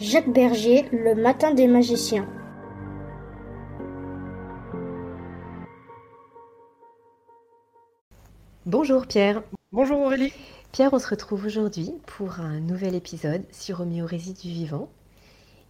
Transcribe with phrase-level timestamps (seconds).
[0.00, 2.28] Jacques Berger, Le Matin des magiciens.
[8.64, 9.42] Bonjour Pierre.
[9.72, 10.32] Bonjour Aurélie.
[10.70, 14.88] Pierre, on se retrouve aujourd'hui pour un nouvel épisode sur homéorésie du vivant.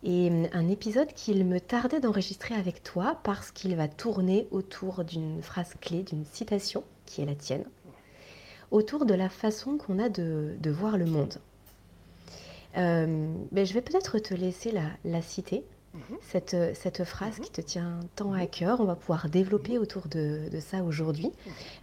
[0.02, 5.04] Et hum, un épisode qu'il me tardait d'enregistrer avec toi parce qu'il va tourner autour
[5.04, 7.64] d'une phrase clé, d'une citation qui est la tienne,
[8.72, 11.38] autour de la façon qu'on a de, de voir le monde.
[12.78, 14.72] Euh, ben, je vais peut-être te laisser
[15.04, 16.16] la, citer, mhm.
[16.22, 17.44] cette, cette, phrase mhm.
[17.44, 18.80] qui te tient tant à cœur.
[18.80, 19.82] On va pouvoir développer mhm.
[19.82, 21.30] autour de, ça aujourd'hui.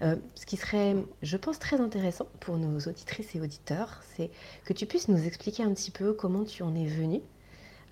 [0.01, 4.29] Euh, ce qui serait, je pense, très intéressant pour nos auditrices et auditeurs, c'est
[4.63, 7.21] que tu puisses nous expliquer un petit peu comment tu en es venu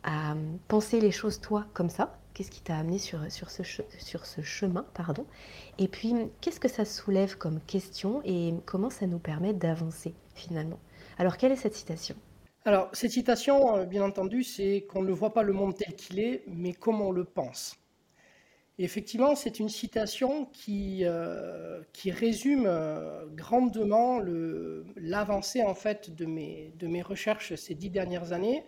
[0.03, 0.35] à
[0.67, 2.17] penser les choses toi comme ça.
[2.33, 3.61] Qu'est-ce qui t'a amené sur, sur, ce,
[3.99, 5.25] sur ce chemin pardon
[5.77, 10.79] Et puis, qu'est-ce que ça soulève comme question et comment ça nous permet d'avancer finalement?
[11.19, 12.15] Alors, quelle est cette citation?
[12.65, 16.19] Alors, cette citation, euh, bien entendu, c'est qu'on ne voit pas le monde tel qu'il
[16.19, 17.75] est, mais comme on le pense.
[18.79, 24.19] Effectivement, c'est une citation qui, euh, qui résume euh, grandement
[24.95, 28.65] l'avancée en fait de mes, de mes recherches ces dix dernières années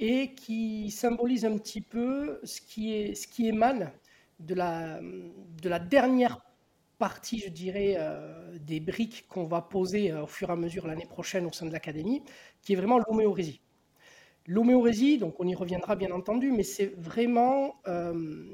[0.00, 3.92] et qui symbolise un petit peu ce qui, est, ce qui émane
[4.40, 6.40] de la, de la dernière
[6.98, 10.86] partie, je dirais, euh, des briques qu'on va poser euh, au fur et à mesure
[10.86, 12.22] l'année prochaine au sein de l'Académie,
[12.62, 13.60] qui est vraiment l'homéorésie.
[14.46, 18.44] L'homéorésie, donc on y reviendra bien entendu, mais c'est vraiment euh,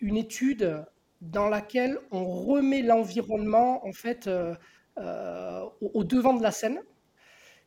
[0.00, 0.84] une étude
[1.20, 4.28] dans laquelle on remet l'environnement en fait
[4.96, 6.80] au, devant de la scène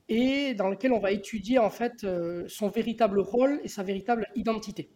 [0.10, 2.06] et dans lequel on va étudier en fait
[2.48, 4.90] son véritable rôle et sa véritable identité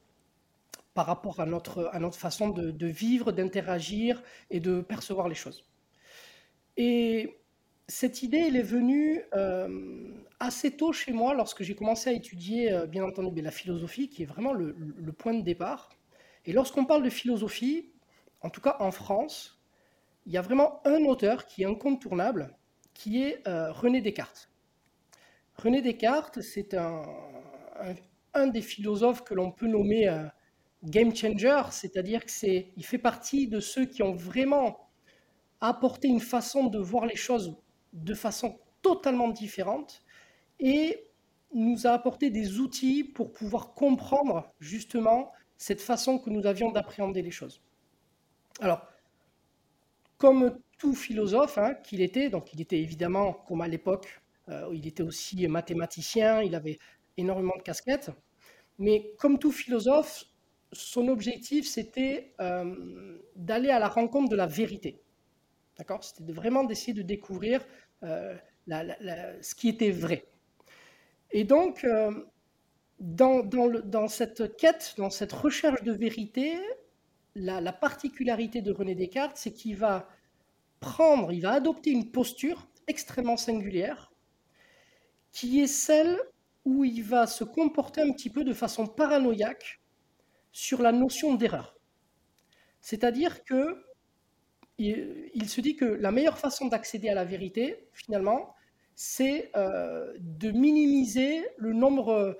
[0.97, 5.63] par rapport à notre, à notre façon de, vivre, d'interagir et de percevoir les choses.
[6.75, 7.37] Et
[7.87, 10.09] cette idée, elle est venue euh,
[10.39, 14.23] assez tôt chez moi lorsque j'ai commencé à étudier, euh, bien entendu, la philosophie, qui
[14.23, 14.73] est vraiment le,
[15.15, 15.91] point de départ.
[16.47, 17.91] Et lorsqu'on parle de philosophie,
[18.41, 19.61] en tout cas en France,
[20.25, 22.57] il y a vraiment un auteur qui est incontournable,
[22.95, 24.49] qui est euh, René Descartes.
[25.57, 27.03] René Descartes, c'est un,
[28.33, 30.07] un, des philosophes que l'on peut nommer
[30.83, 34.89] game changer, c'est-à-dire que c'est, il fait partie de ceux qui ont vraiment
[35.59, 37.55] apporté une façon de voir les choses
[37.93, 40.03] de façon totalement différente
[40.59, 41.07] et
[41.53, 47.21] nous a apporté des outils pour pouvoir comprendre justement cette façon que nous avions d'appréhender
[47.21, 47.61] les choses.
[48.59, 48.85] Alors,
[50.17, 54.85] comme tout philosophe hein, qu'il était, donc il était évidemment, comme à l'époque, euh, il
[54.87, 56.77] était aussi mathématicien, il avait
[57.17, 58.11] énormément de casquettes,
[58.77, 60.25] mais comme tout philosophe,
[60.73, 65.01] son objectif, c'était euh, d'aller à la rencontre de la vérité.
[65.77, 66.03] D'accord?
[66.03, 67.65] C'était vraiment d'essayer de découvrir
[68.03, 68.35] euh,
[68.67, 70.27] ce qui était vrai.
[71.31, 72.11] Et donc, euh,
[72.99, 76.57] dans, dans, cette quête, dans cette recherche de vérité,
[77.35, 80.09] la, particularité de René Descartes, c'est qu'il va
[80.79, 84.11] prendre, il va adopter une posture extrêmement singulière,
[85.31, 86.17] qui est celle
[86.65, 89.79] où il va se comporter un petit peu de façon paranoïaque
[90.57, 91.77] sur la notion d'erreur.
[92.81, 93.85] C'est-à-dire que
[94.79, 98.55] il, se dit que la meilleure façon d'accéder à la vérité, finalement,
[98.95, 102.39] c'est euh, de minimiser le nombre,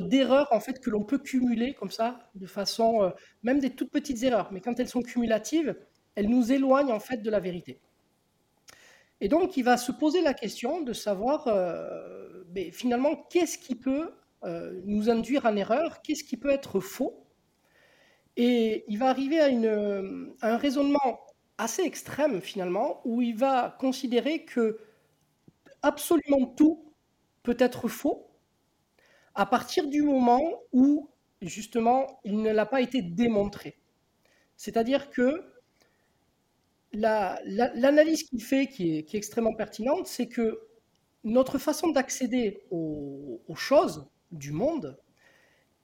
[0.00, 3.10] d'erreurs en fait que l'on peut cumuler comme ça, de façon, euh,
[3.44, 5.76] même des toutes petites erreurs, mais quand elles sont cumulatives,
[6.16, 7.80] elles nous éloignent en fait de la vérité.
[9.20, 12.42] Et donc, il va se poser la question de savoir, euh,
[12.72, 14.10] finalement, qu'est-ce qui peut
[14.84, 17.23] nous induire en erreur, qu'est-ce qui peut être faux,
[18.36, 21.20] et il va arriver à, une, à un raisonnement
[21.58, 24.78] assez extrême finalement, où il va considérer que
[25.82, 26.92] absolument tout
[27.42, 28.30] peut être faux
[29.34, 30.42] à partir du moment
[30.72, 31.10] où
[31.42, 33.78] justement il ne l'a pas été démontré.
[34.56, 35.42] C'est-à-dire que
[36.92, 40.60] l'analyse qu'il fait, qui est, extrêmement pertinente, c'est que
[41.24, 44.96] notre façon d'accéder aux, choses du monde,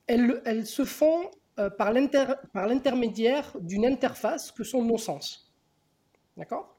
[0.06, 1.31] elles, elles se font
[1.61, 5.53] euh, par l'intermédiaire d'une interface que sont nos sens.
[6.37, 6.75] D'accord?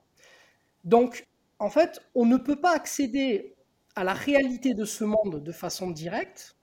[0.83, 1.28] Donc,
[1.60, 3.56] en fait, on ne peut pas accéder
[3.95, 6.56] à la réalité de ce monde de façon directe.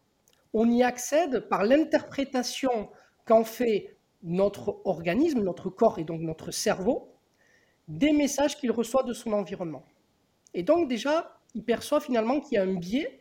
[0.53, 2.91] On y accède par l'interprétation
[3.25, 7.15] qu'en fait notre organisme, notre corps et donc notre cerveau,
[7.87, 9.85] des messages qu'il reçoit de son environnement.
[10.55, 13.21] Et donc déjà, il perçoit finalement qu'il y a un biais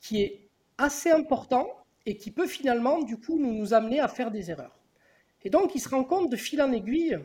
[0.00, 0.48] qui est
[0.78, 1.68] assez important
[2.06, 4.78] et qui peut finalement, du coup, nous, amener à faire des erreurs.
[5.42, 7.18] Et donc, il se rend compte de fil en aiguille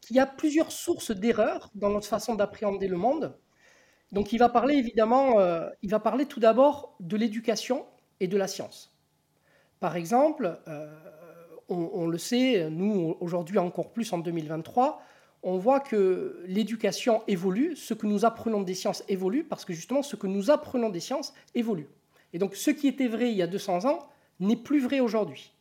[0.00, 3.36] qu'il y a plusieurs sources d'erreurs dans notre façon d'appréhender le monde.
[4.12, 7.86] Donc, il va parler évidemment, euh, il va parler tout d'abord de l'éducation
[8.20, 8.94] et de la science.
[9.80, 10.94] Par exemple, euh,
[11.68, 15.02] on, on, le sait, nous, aujourd'hui encore plus en 2023,
[15.42, 20.02] on voit que l'éducation évolue, ce que nous apprenons des sciences évolue, parce que justement,
[20.02, 21.88] ce que nous apprenons des sciences évolue.
[22.32, 24.08] Et donc ce qui était vrai il y a 200 ans
[24.40, 25.52] n'est plus vrai aujourd'hui.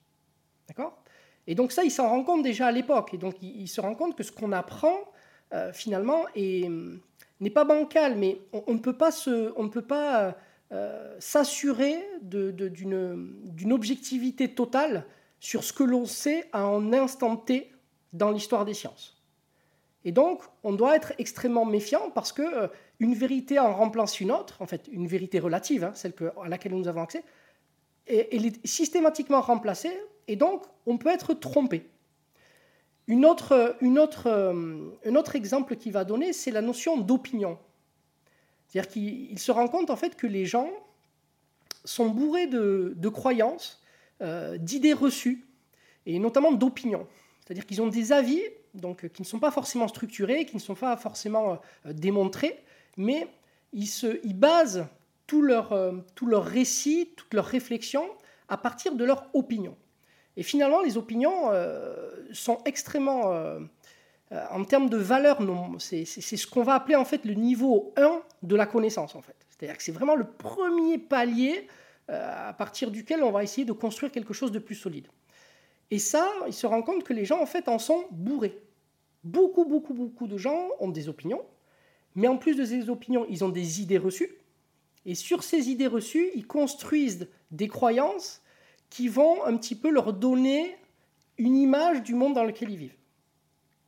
[0.67, 1.01] D'accord?
[1.47, 3.13] Et donc ça, il s'en rend compte déjà à l'époque.
[3.13, 4.97] Et donc il, se rend compte que ce qu'on apprend,
[5.53, 6.99] euh, finalement, hum,
[7.39, 10.35] n'est pas bancal, mais on, ne peut pas
[10.71, 15.05] euh, s'assurer d'une objectivité totale
[15.39, 17.71] sur ce que l'on sait à un instant T
[18.13, 19.18] dans l'histoire des sciences.
[20.05, 22.67] Et donc, on doit être extrêmement méfiant parce que euh,
[22.99, 26.73] une vérité en remplace une autre, en fait, une vérité relative, hein, celle à laquelle
[26.73, 27.23] nous avons accès,
[28.07, 29.93] elle est systématiquement remplacée,
[30.27, 31.85] et donc on peut être trompé.
[33.09, 33.73] Euh,
[35.05, 37.57] un autre exemple qu'il va donner, c'est la notion d'opinion.
[38.67, 40.69] C'est-à-dire qu'il se rend compte en fait que les gens
[41.85, 43.81] sont bourrés de, croyances,
[44.21, 45.47] euh, d'idées reçues,
[46.05, 47.07] et notamment d'opinions.
[47.39, 48.41] C'est-à-dire qu'ils ont des avis
[48.73, 52.63] donc, qui ne sont pas forcément structurés, qui ne sont pas forcément euh, démontrés,
[52.97, 53.27] mais
[53.73, 54.87] ils, se, ils basent
[55.27, 58.05] tout leur, euh, tout leur récit, toute leur réflexion
[58.47, 59.75] à partir de leur opinion.
[60.37, 63.33] Et finalement, les opinions euh, sont extrêmement,
[64.31, 65.39] en termes de valeur,
[65.79, 69.15] c'est ce qu'on va appeler en fait le niveau 1 de la connaissance.
[69.15, 69.35] En fait.
[69.49, 71.67] C'est-à-dire que c'est vraiment le premier palier
[72.07, 75.07] à partir duquel on va essayer de construire quelque chose de plus solide.
[75.91, 78.57] Et ça, il se rend compte que les gens, en fait, en sont bourrés.
[79.23, 81.45] Beaucoup, beaucoup, beaucoup de gens ont des opinions,
[82.15, 84.37] mais en plus de ces opinions, ils ont des idées reçues.
[85.05, 88.41] Et sur ces idées reçues, ils construisent des croyances
[88.89, 90.75] qui vont un petit peu leur donner
[91.37, 92.97] une image du monde dans lequel ils vivent.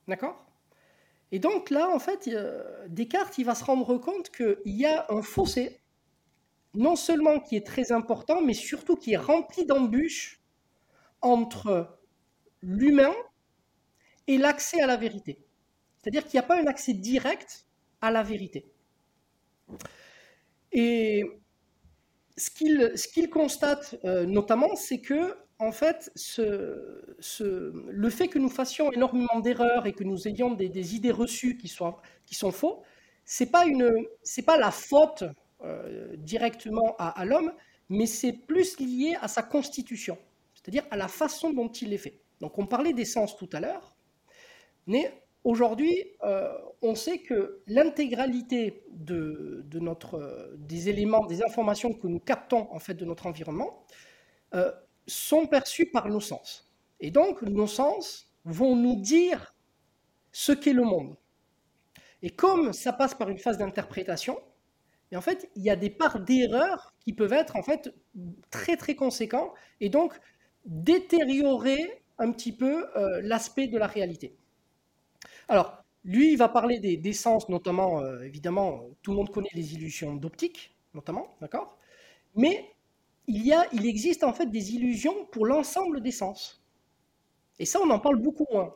[0.07, 0.45] D'accord?
[1.31, 2.29] Et donc là, en fait,
[2.89, 5.79] Descartes, il va se rendre compte qu'il y a un fossé,
[6.73, 10.41] non seulement qui est très important, mais surtout qui est rempli d'embûches
[11.21, 11.97] entre
[12.61, 13.13] l'humain
[14.31, 15.39] et l'accès à la vérité.
[15.97, 17.65] C'est-à-dire qu'il n'y a pas un accès direct
[18.01, 18.71] à la vérité.
[20.71, 21.23] Et
[22.37, 29.39] ce qu'il constate euh, notamment, c'est que en fait, le fait que nous fassions énormément
[29.41, 31.71] d'erreurs et que nous ayons des, idées reçues qui,
[32.25, 32.81] qui sont faux,
[33.25, 33.65] c'est pas
[34.47, 35.23] pas la faute
[35.63, 37.53] euh, directement à l'homme,
[37.89, 40.17] mais c'est plus lié à sa constitution
[40.61, 42.21] c'est-à-dire à la façon dont il est fait.
[42.39, 43.95] Donc on parlait d'essence tout à l'heure,
[44.91, 52.19] mais aujourd'hui, euh, on sait que l'intégralité de, notre, des éléments, des informations que nous
[52.19, 53.85] captons en fait de notre environnement,
[54.53, 54.69] euh,
[55.07, 56.69] sont perçus par nos sens.
[56.99, 59.55] Et donc, nos sens vont nous dire
[60.33, 61.15] ce qu'est le monde.
[62.21, 64.37] Et comme ça passe par une phase d'interprétation,
[65.13, 67.93] et en fait, il y a des parts d'erreur qui peuvent être en fait
[68.49, 68.95] très très
[69.79, 70.13] et donc
[70.65, 74.37] détériorer un petit peu euh, l'aspect de la réalité.
[75.47, 79.73] Alors, lui, il va parler des, sens, notamment, euh, évidemment, tout le monde connaît les
[79.75, 81.77] illusions d'optique, notamment, d'accord?
[82.35, 82.65] Mais
[83.27, 86.63] il, y a, il existe en fait des illusions pour l'ensemble des sens.
[87.59, 88.73] Et ça, on en parle beaucoup moins.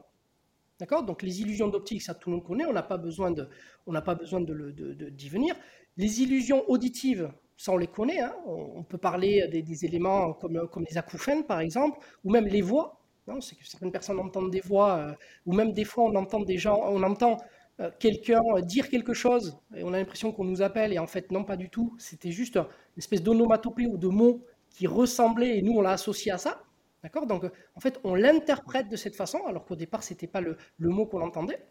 [0.80, 1.04] D'accord?
[1.04, 3.48] Donc les illusions d'optique, ça tout le monde connaît, on n'a pas besoin de,
[3.88, 4.72] on n'a pas besoin de,
[5.10, 5.56] d'y venir.
[5.96, 8.20] Les illusions auditives, ça on les connaît.
[8.20, 8.36] Hein.
[8.46, 13.02] On, peut parler des, éléments comme, comme les acouphènes par exemple, ou même les voix.
[13.28, 15.14] Non, c'est que certaines personnes entendent des voix, euh,
[15.46, 17.38] ou même des fois on entend des gens, on entend
[17.80, 21.32] euh, quelqu'un dire quelque chose et on a l'impression qu'on nous appelle et en fait
[21.32, 21.96] non pas du tout.
[21.98, 22.66] C'était juste une
[22.98, 26.62] espèce d'onomatopée ou de mot qui ressemblait et nous on l'a associé à ça.
[27.06, 27.28] D'accord?
[27.28, 27.44] Donc,
[27.76, 31.06] en fait, on l'interprète de cette façon, alors qu'au départ, ce n'était pas le, mot
[31.06, 31.64] qu'on entendait.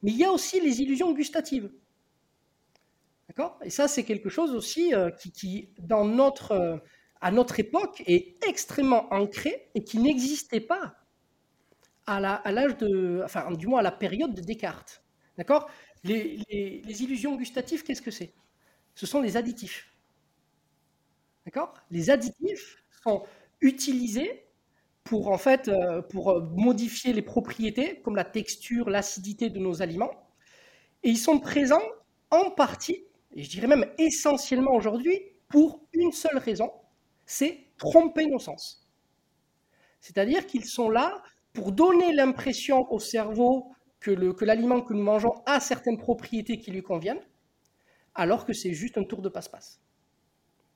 [0.00, 1.72] Mais il y a aussi les illusions gustatives.
[3.26, 3.58] D'accord?
[3.64, 6.76] Et ça, c'est quelque chose aussi euh, qui, dans notre, euh,
[7.22, 10.96] à notre époque, est extrêmement ancré et qui n'existait pas
[12.04, 15.02] à l'âge de, enfin, du moins à la période de Descartes.
[15.38, 15.70] D'accord?
[16.02, 16.42] Les,
[17.02, 18.34] illusions gustatives, qu'est-ce que c'est?
[18.96, 19.94] Ce sont les additifs.
[21.46, 21.74] D'accord?
[21.92, 23.22] Les additifs sont
[23.60, 24.44] utilisés
[25.04, 29.80] pour en fait euh, pour euh, modifier les propriétés comme la texture, l'acidité de nos
[29.80, 30.12] aliments.
[31.04, 31.82] Et ils sont présents
[32.30, 36.70] en partie, et je dirais même essentiellement aujourd'hui, pour une seule raison,
[37.26, 38.88] c'est tromper nos sens.
[40.00, 45.60] C'est-à-dire qu'ils sont là pour donner l'impression au cerveau que l'aliment que, nous mangeons a
[45.60, 47.22] certaines propriétés qui lui conviennent,
[48.14, 49.80] alors que c'est juste un tour de passe-passe.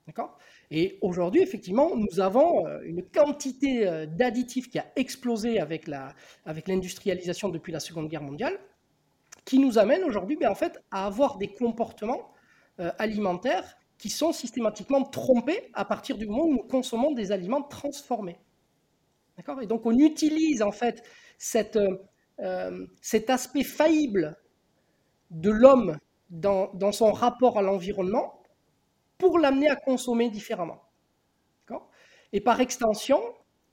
[0.07, 0.37] D'accord?
[0.71, 7.49] Et aujourd'hui, effectivement, nous avons euh, une quantité euh, d'additifs qui a explosé avec l'industrialisation
[7.49, 8.57] depuis la Seconde Guerre mondiale,
[9.43, 12.31] qui nous amène aujourd'hui ben, en fait, à avoir des comportements
[12.79, 17.63] euh, alimentaires qui sont systématiquement trompés à partir du moment où nous consommons des aliments
[17.63, 18.39] transformés.
[19.37, 19.61] D'accord?
[19.61, 21.03] Et donc on utilise en fait
[21.37, 21.79] cette,
[23.01, 24.37] cet aspect faillible
[25.31, 25.97] de l'homme
[26.29, 28.41] dans, dans son rapport à l'environnement
[29.17, 30.87] pour l'amener à consommer différemment.
[32.33, 33.21] Et par extension,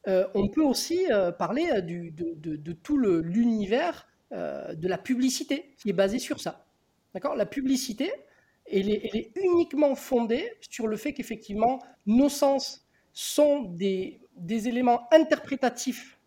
[0.07, 5.95] euh, on peut aussi euh, parler euh, de, tout l'univers de la publicité qui est
[5.95, 6.67] basé sur ça.
[7.37, 8.11] La publicité,
[8.67, 16.19] elle est, uniquement fondée sur le fait qu'effectivement, nos sens sont des, éléments interprétatifs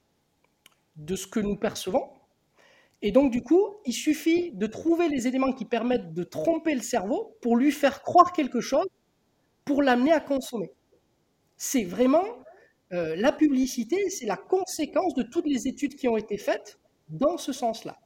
[0.95, 2.09] de ce que nous percevons.
[3.01, 6.81] Et donc, du coup, il suffit de trouver les éléments qui permettent de tromper le
[6.81, 8.87] cerveau pour lui faire croire quelque chose
[9.65, 10.71] pour l'amener à consommer.
[11.57, 12.23] C'est vraiment
[12.93, 16.79] euh, la publicité, c'est la conséquence de toutes les études qui ont été faites
[17.09, 17.99] dans ce sens-là.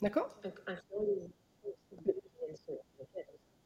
[0.00, 0.36] D'accord?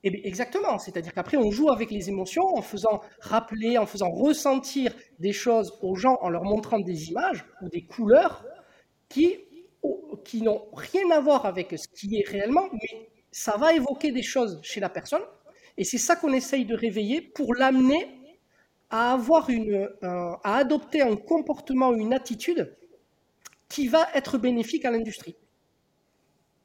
[0.05, 4.95] Eh Exactement, c'est-à-dire qu'après on joue avec les émotions en faisant rappeler, en faisant ressentir
[5.19, 8.45] des choses aux gens, en leur montrant des images ou des couleurs
[9.09, 9.45] qui,
[10.35, 14.61] n'ont rien à voir avec ce qui est réellement, mais ça va évoquer des choses
[14.63, 15.23] chez la personne.
[15.77, 18.09] Et c'est ça qu'on essaye de réveiller pour l'amener
[18.91, 22.77] à avoir une, à adopter un comportement, une attitude
[23.69, 25.37] qui va être bénéfique à l'industrie.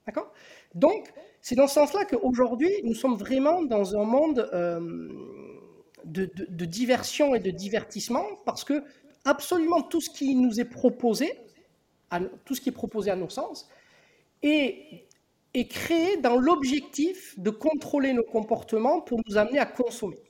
[0.05, 0.31] D'accord?
[0.73, 1.13] Donc,
[1.43, 5.09] c'est dans ce sens-là qu'aujourd'hui, nous sommes vraiment dans un monde euh,
[6.05, 8.81] de, diversion et de divertissement, parce que
[9.25, 11.33] absolument tout ce qui nous est proposé,
[12.45, 13.67] tout ce qui est proposé à nos sens,
[14.41, 15.05] est
[15.69, 20.23] créé dans l'objectif de contrôler nos comportements pour nous amener à consommer.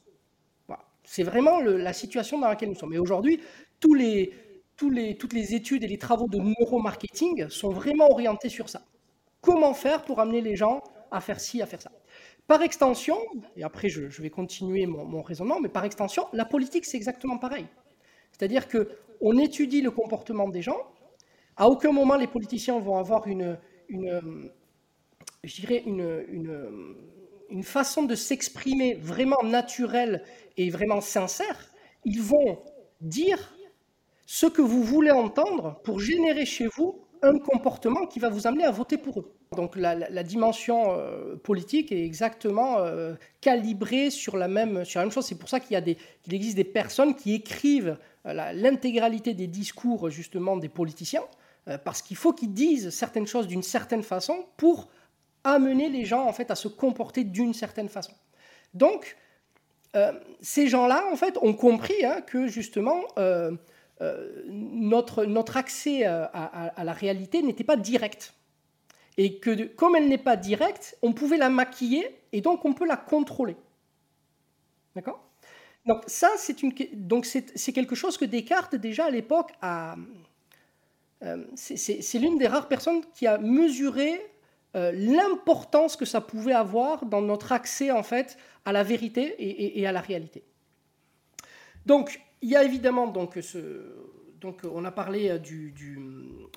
[1.03, 2.93] C'est vraiment la situation dans laquelle nous sommes.
[2.93, 3.39] Et aujourd'hui,
[3.79, 8.81] toutes les études et les travaux de neuromarketing sont vraiment orientés sur ça.
[9.41, 10.81] Comment faire pour amener les gens
[11.13, 11.91] à faire ci, à faire ça
[12.47, 13.17] Par extension,
[13.55, 17.67] et après je, vais continuer mon, raisonnement, mais par extension, la politique, c'est exactement pareil.
[18.31, 20.79] C'est-à-dire qu'on étudie le comportement des gens.
[21.55, 24.21] À aucun moment, les politiciens vont avoir une, une,
[27.49, 30.23] une, façon de s'exprimer vraiment naturelle
[30.57, 31.71] et vraiment sincère,
[32.05, 32.59] ils vont
[33.01, 33.53] dire
[34.25, 38.65] ce que vous voulez entendre pour générer chez vous un comportement qui va vous amener
[38.65, 39.33] à voter pour eux.
[39.53, 45.13] Donc la, dimension euh, politique est exactement euh, calibrée sur la, même, sur la même
[45.13, 45.25] chose.
[45.25, 49.33] C'est pour ça qu'il, y a des, qu'il existe des personnes qui écrivent euh, l'intégralité
[49.33, 51.23] des discours justement des politiciens,
[51.85, 54.89] parce qu'il faut qu'ils disent certaines choses d'une certaine façon pour
[55.45, 58.11] amener les gens en fait à se comporter d'une certaine façon.
[58.73, 59.15] Donc,
[60.41, 62.99] ces gens-là, en fait, ont compris hein, que justement,
[64.49, 68.33] notre, notre accès à, à la réalité n'était pas direct.
[69.17, 72.85] Et que comme elle n'est pas directe, on pouvait la maquiller et donc on peut
[72.85, 73.55] la contrôler.
[74.95, 75.23] D'accord?
[75.85, 79.95] Donc ça, c'est une donc c'est quelque chose que Descartes déjà à l'époque a.
[81.23, 84.19] Euh, c'est l'une des rares personnes qui a mesuré
[84.75, 89.85] euh, l'importance que ça pouvait avoir dans notre accès en fait à la vérité et,
[89.87, 90.43] à la réalité.
[91.85, 93.93] Donc il y a évidemment donc ce
[94.43, 95.39] donc on a parlé euh,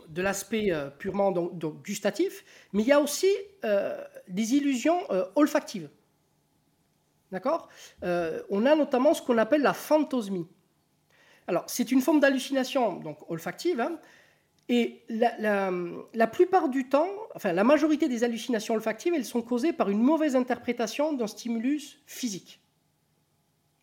[0.08, 3.30] de l'aspect euh, purement gustatif, mais il y a aussi
[3.64, 4.98] euh, des illusions
[5.36, 5.88] olfactives.
[7.32, 7.68] D'accord?
[8.02, 10.46] On a notamment ce qu'on appelle la phantosmie.
[11.48, 13.98] Alors, c'est une forme d'hallucination donc olfactive, hein,
[14.68, 15.70] et la,
[16.12, 20.00] la, plupart du temps, enfin la majorité des hallucinations olfactives, elles sont causées par une
[20.00, 22.60] mauvaise interprétation d'un stimulus physique.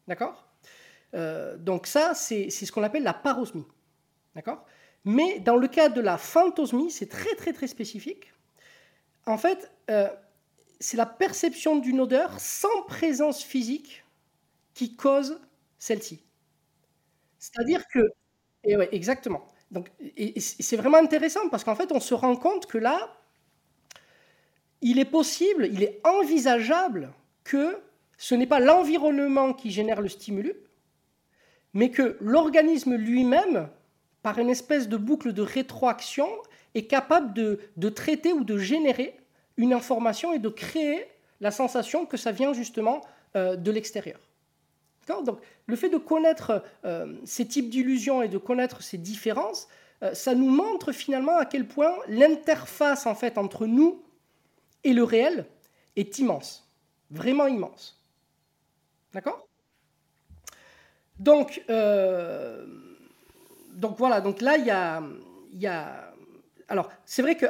[0.07, 0.45] D'accord?
[1.13, 3.65] Donc ça, c'est ce qu'on appelle la parosmie.
[4.36, 4.66] D'accord?
[5.06, 8.34] Mais dans le cas de la phantosmie, c'est très très très spécifique.
[9.25, 10.10] En fait, euh,
[10.80, 14.06] c'est la perception d'une odeur sans présence physique
[14.75, 15.40] qui cause
[15.80, 16.24] celle-ci.
[17.40, 18.00] C'est-à-dire que,
[18.66, 19.48] ouais, exactement.
[19.72, 19.92] Donc,
[20.38, 23.16] c'est vraiment intéressant parce qu'en fait, on se rend compte que là,
[24.82, 27.12] il est possible, il est envisageable
[27.44, 27.80] que
[28.18, 30.56] ce n'est pas l'environnement qui génère le stimulus,
[31.74, 33.70] mais que l'organisme lui-même
[34.24, 36.30] par une espèce de boucle de rétroaction,
[36.74, 39.15] est capable de, traiter ou de générer
[39.58, 41.06] une information et de créer
[41.42, 43.01] la sensation que ça vient justement
[43.36, 44.20] euh, de l'extérieur.
[45.08, 49.68] Donc, le fait de connaître euh, ces types d'illusions et de connaître ces différences,
[50.01, 54.01] euh, ça nous montre finalement à quel point l'interface en fait entre nous
[54.86, 55.46] et le réel
[55.98, 56.72] est immense,
[57.12, 58.01] vraiment immense.
[59.13, 59.46] D'accord?
[61.20, 61.62] Donc,
[63.74, 65.01] donc voilà, donc là, il y a,
[65.53, 65.68] y.
[66.68, 67.48] Alors, c'est vrai que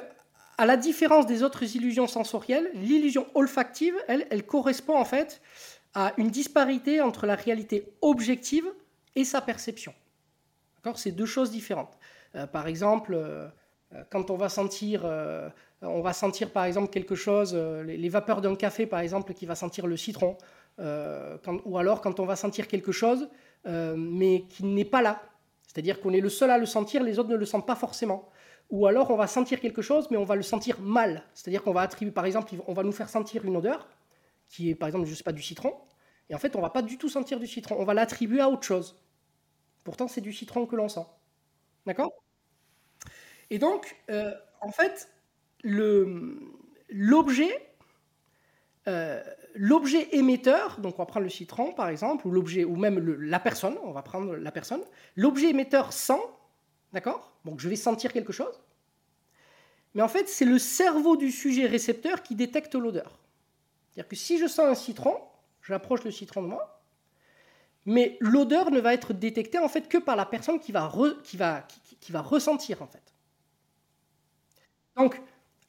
[0.57, 5.41] à la différence des autres illusions sensorielles, l'illusion olfactive, elle, correspond en fait
[5.93, 8.65] à une disparité entre la réalité objective
[9.15, 9.93] et sa perception.
[10.77, 10.97] D'accord?
[10.97, 11.97] C'est deux choses différentes.
[12.35, 13.47] Euh, par exemple, euh,
[14.09, 15.49] quand on va sentir, euh,
[15.81, 19.55] on va sentir par exemple quelque chose, les, vapeurs d'un café par exemple, qui va
[19.55, 20.37] sentir le citron,
[20.79, 23.29] ou alors quand on va sentir quelque chose,
[23.65, 25.21] mais qui n'est pas là,
[25.73, 28.29] c'est-à-dire qu'on est le seul à le sentir, les autres ne le sentent pas forcément.
[28.69, 31.23] Ou alors on va sentir quelque chose, mais on va le sentir mal.
[31.33, 33.87] C'est-à-dire qu'on va attribuer, par exemple, on va nous faire sentir une odeur,
[34.49, 35.75] qui est par exemple, je sais pas, du citron,
[36.29, 38.49] et en fait on va pas du tout sentir du citron, on va l'attribuer à
[38.49, 39.01] autre chose.
[39.83, 41.05] Pourtant c'est du citron que l'on sent.
[41.85, 42.11] D'accord?
[43.49, 44.31] Et donc, euh,
[44.61, 45.09] en fait,
[46.89, 47.51] l'objet
[48.87, 49.23] euh,
[49.55, 53.39] l'objet émetteur, donc on va prendre le citron par exemple, ou l'objet, ou même la
[53.39, 54.81] personne, on va prendre la personne.
[55.15, 56.21] L'objet émetteur sent,
[56.91, 57.33] d'accord?
[57.45, 58.59] Donc je vais sentir quelque chose.
[59.93, 63.19] Mais en fait, c'est le cerveau du sujet récepteur qui détecte l'odeur.
[63.91, 65.15] C'est-à-dire que si je sens un citron,
[65.61, 66.81] j'approche le citron de moi,
[67.85, 70.91] mais l'odeur ne va être détectée en fait que par la personne qui va,
[71.23, 71.67] qui va,
[71.99, 73.13] qui va ressentir en fait.
[74.95, 75.21] Donc,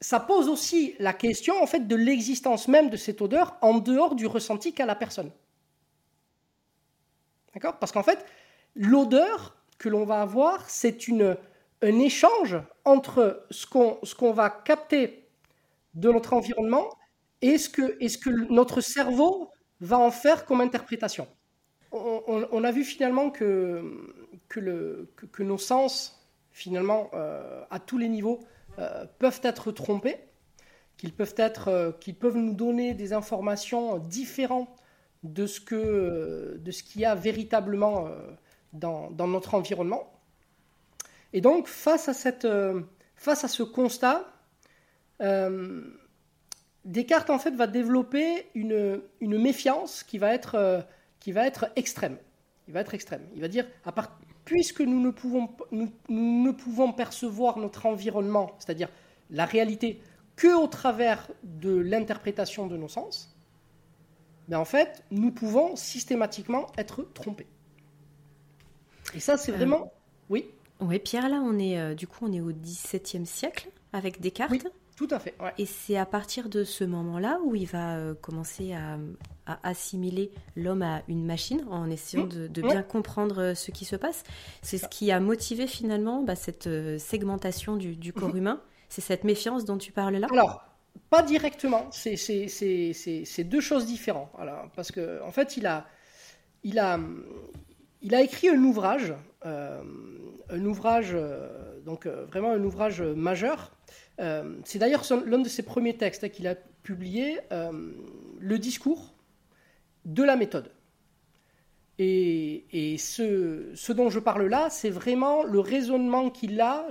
[0.04, 4.14] ça pose aussi la question en fait de l'existence même de cette odeur en dehors
[4.14, 5.30] du ressenti qu'a la personne.
[7.54, 7.78] D'accord?
[7.78, 8.22] Parce qu'en fait,
[8.74, 11.38] l'odeur que l'on va avoir, c'est une,
[11.80, 15.26] un échange entre ce qu'on, ce qu'on va capter
[15.94, 16.90] de notre environnement
[17.40, 19.48] et ce que, ce que notre cerveau
[19.80, 21.26] va en faire comme interprétation.
[21.92, 23.82] On, a vu finalement que,
[24.48, 28.44] que, nos sens, finalement, euh, à tous les niveaux,
[28.78, 30.18] euh, peuvent être trompés,
[30.96, 34.68] qu'ils peuvent, être, euh, qu'ils peuvent nous donner des informations différentes
[35.22, 38.30] de ce, que, de ce qu'il y a véritablement euh,
[38.72, 40.12] dans, dans, notre environnement.
[41.32, 42.46] Et donc, face à, cette,
[43.16, 44.30] face à ce constat,
[46.84, 50.84] Descartes en fait va développer une, une méfiance qui va être,
[51.18, 52.18] qui va être extrême.
[52.68, 53.22] Il va être extrême.
[53.34, 58.52] Il va dire à, part, puisque nous ne pouvons, nous, ne pouvons percevoir notre environnement,
[58.58, 58.88] c'est-à-dire
[59.30, 60.00] la réalité,
[60.36, 63.34] que au travers de l'interprétation de nos sens,
[64.48, 67.46] mais ben, en fait, nous pouvons systématiquement être trompés.
[69.14, 69.90] Et ça, c'est euh, vraiment...
[70.28, 74.20] Oui Oui, Pierre, là, on est, euh, du coup, on est au XVIIe siècle avec
[74.20, 74.50] Descartes.
[74.50, 74.62] Oui.
[74.96, 75.34] Tout à fait.
[75.58, 78.98] Et c'est à partir de ce moment-là où il va euh, commencer à,
[79.62, 82.48] assimiler l'homme à une machine en essayant mmh.
[82.48, 84.22] de, bien comprendre euh, ce qui se passe.
[84.62, 88.38] C'est ce qui a motivé finalement bah, cette euh, segmentation du, corps mmh.
[88.38, 88.60] humain.
[88.88, 90.28] C'est cette méfiance dont tu parles là?
[90.30, 90.62] Alors,
[91.10, 91.88] pas directement.
[91.90, 94.30] C'est deux choses différentes.
[94.76, 95.86] parce qu'en en fait, il a,
[96.62, 97.00] il a,
[98.00, 101.16] il a écrit un ouvrage, un ouvrage,
[101.84, 103.72] donc vraiment un ouvrage majeur.
[104.18, 109.14] C'est d'ailleurs l'un de ses premiers textes qu'il a publié, le discours
[110.04, 110.70] de la méthode.
[111.98, 116.86] Et, ce, dont je parle là, c'est vraiment le raisonnement qu'il a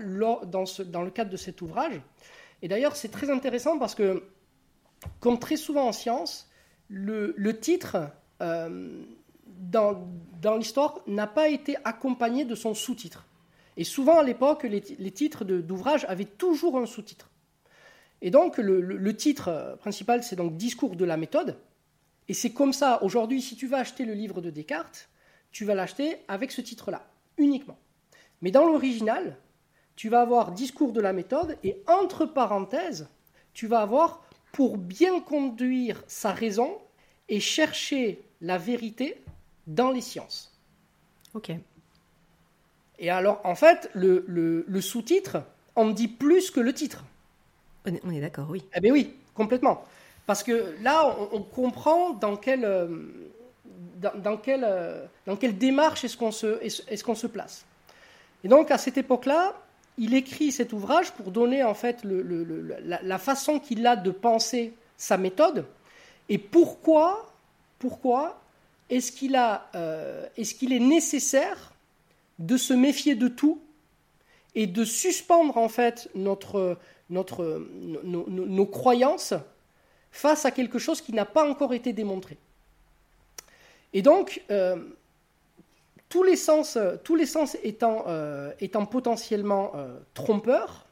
[0.45, 0.63] dans,
[1.03, 2.01] le cadre de cet ouvrage.
[2.62, 4.23] Et d'ailleurs, c'est très intéressant parce que,
[5.19, 6.49] comme très souvent en science,
[6.88, 7.97] le, titre
[8.41, 9.03] euh,
[9.45, 10.07] dans,
[10.57, 13.25] l'histoire n'a pas été accompagné de son sous-titre.
[13.77, 17.29] Et souvent à l'époque, les, titres d'ouvrages avaient toujours un sous-titre.
[18.21, 21.57] Et donc le, titre principal, c'est donc Discours de la méthode.
[22.29, 25.09] Et c'est comme ça, aujourd'hui, si tu vas acheter le livre de Descartes,
[25.51, 27.05] tu vas l'acheter avec ce titre-là,
[27.38, 27.77] uniquement.
[28.41, 29.38] Mais dans l'original,
[29.95, 33.07] tu vas avoir discours de la méthode et entre parenthèses,
[33.53, 36.77] tu vas avoir pour bien conduire sa raison
[37.29, 39.21] et chercher la vérité
[39.67, 40.59] dans les sciences.
[41.33, 41.51] Ok.
[43.04, 45.44] Et alors, en fait, le, sous-titre
[45.76, 47.04] en dit plus que le titre.
[47.86, 48.63] On est, d'accord, oui.
[48.74, 49.84] Eh bien oui, complètement.
[50.26, 52.66] Parce que là, on, comprend dans quelle,
[54.16, 54.66] dans, quelle,
[55.28, 57.66] dans quelle démarche est-ce qu'on se, est qu'on se place.
[58.46, 59.54] Et donc, à cette époque-là,
[59.98, 62.24] il écrit cet ouvrage pour donner en fait le,
[62.86, 65.66] la, façon qu'il a de penser sa méthode
[66.30, 67.30] et pourquoi,
[67.80, 68.39] pourquoi
[68.89, 71.72] est-ce qu'il a, euh, est-ce qu'il est nécessaire
[72.39, 73.62] de se méfier de tout
[74.56, 76.78] et de suspendre en fait notre,
[77.10, 79.34] nos croyances
[80.12, 82.38] face à quelque chose qui n'a pas encore été démontré.
[83.93, 84.78] Et donc, euh,
[86.10, 86.78] tous, les sens,
[87.63, 88.52] étant, euh,
[88.89, 90.88] potentiellement euh, trompeurs,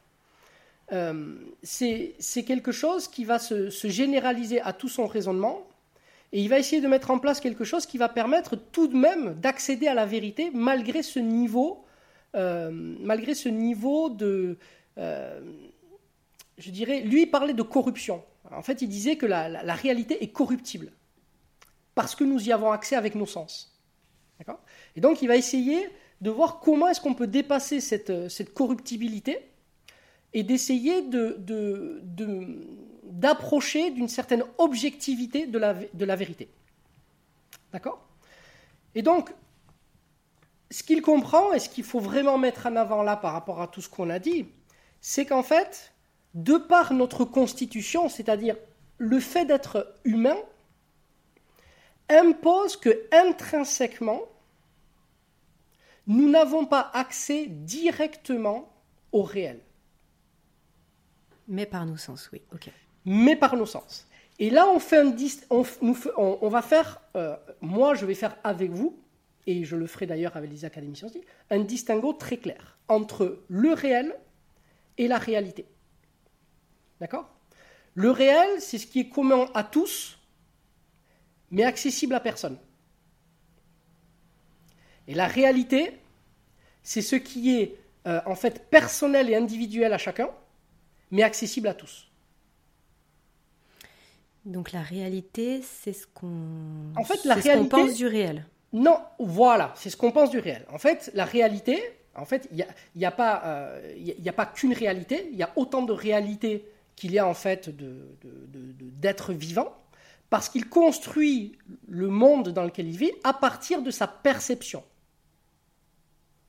[1.62, 5.66] c'est quelque chose qui va se, généraliser à tout son raisonnement,
[6.32, 8.96] et il va essayer de mettre en place quelque chose qui va permettre tout de
[8.96, 11.84] même d'accéder à la vérité malgré ce niveau,
[13.46, 14.56] niveau de...
[14.96, 18.22] je dirais, lui, parlait de corruption.
[18.50, 20.92] En fait, il disait que la, réalité est corruptible,
[21.94, 23.68] parce que nous y avons accès avec nos sens.
[24.96, 25.88] Et donc, il va essayer
[26.20, 29.38] de voir comment est-ce qu'on peut dépasser cette, corruptibilité
[30.32, 31.02] et d'essayer
[33.12, 36.48] d'approcher d'une certaine objectivité de la, de la vérité.
[37.72, 38.02] D'accord?
[38.94, 39.30] Et donc,
[40.70, 43.68] ce qu'il comprend et ce qu'il faut vraiment mettre en avant là par rapport à
[43.68, 44.46] tout ce qu'on a dit,
[45.00, 45.92] c'est qu'en fait,
[46.34, 48.56] de par notre constitution, c'est-à-dire
[48.96, 50.36] le fait d'être humain,
[52.08, 54.22] impose que intrinsèquement,
[56.06, 58.72] nous n'avons pas accès directement
[59.12, 59.60] au réel.
[61.48, 62.40] Mais par nos sens, oui.
[63.04, 64.06] Mais par nos sens.
[64.38, 65.14] Et là, on, fait un
[65.50, 65.64] on,
[66.16, 68.98] on, va faire, euh, moi je vais faire avec vous,
[69.46, 73.72] et je le ferai d'ailleurs avec les académiciens aussi, un distinguo très clair entre le
[73.72, 74.16] réel
[74.98, 75.66] et la réalité.
[77.00, 77.28] D'accord?
[77.94, 80.18] Le réel, c'est ce qui est commun à tous,
[81.50, 82.58] mais accessible à personne.
[85.08, 86.00] Et la réalité,
[86.82, 90.30] c'est ce qui est euh, en fait personnel et individuel à chacun,
[91.10, 92.08] mais accessible à tous.
[94.44, 98.46] Donc la réalité, c'est ce qu'on en fait, la réalité, pense du réel.
[98.72, 100.66] Non, voilà, c'est ce qu'on pense du réel.
[100.72, 101.80] En fait, la réalité,
[102.16, 105.52] en fait, il n'y a, a, pas, euh, a pas qu'une réalité, il y a
[105.56, 109.76] autant de réalités qu'il y a en fait d'être vivant,
[110.30, 114.82] parce qu'il construit le monde dans lequel il vit à partir de sa perception.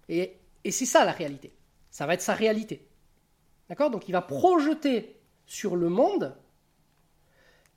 [0.10, 0.38] Et,
[0.70, 1.54] c'est ça la réalité.
[1.92, 2.88] Ça va être sa réalité.
[3.68, 3.90] D'accord?
[3.90, 6.34] Donc il va projeter sur le monde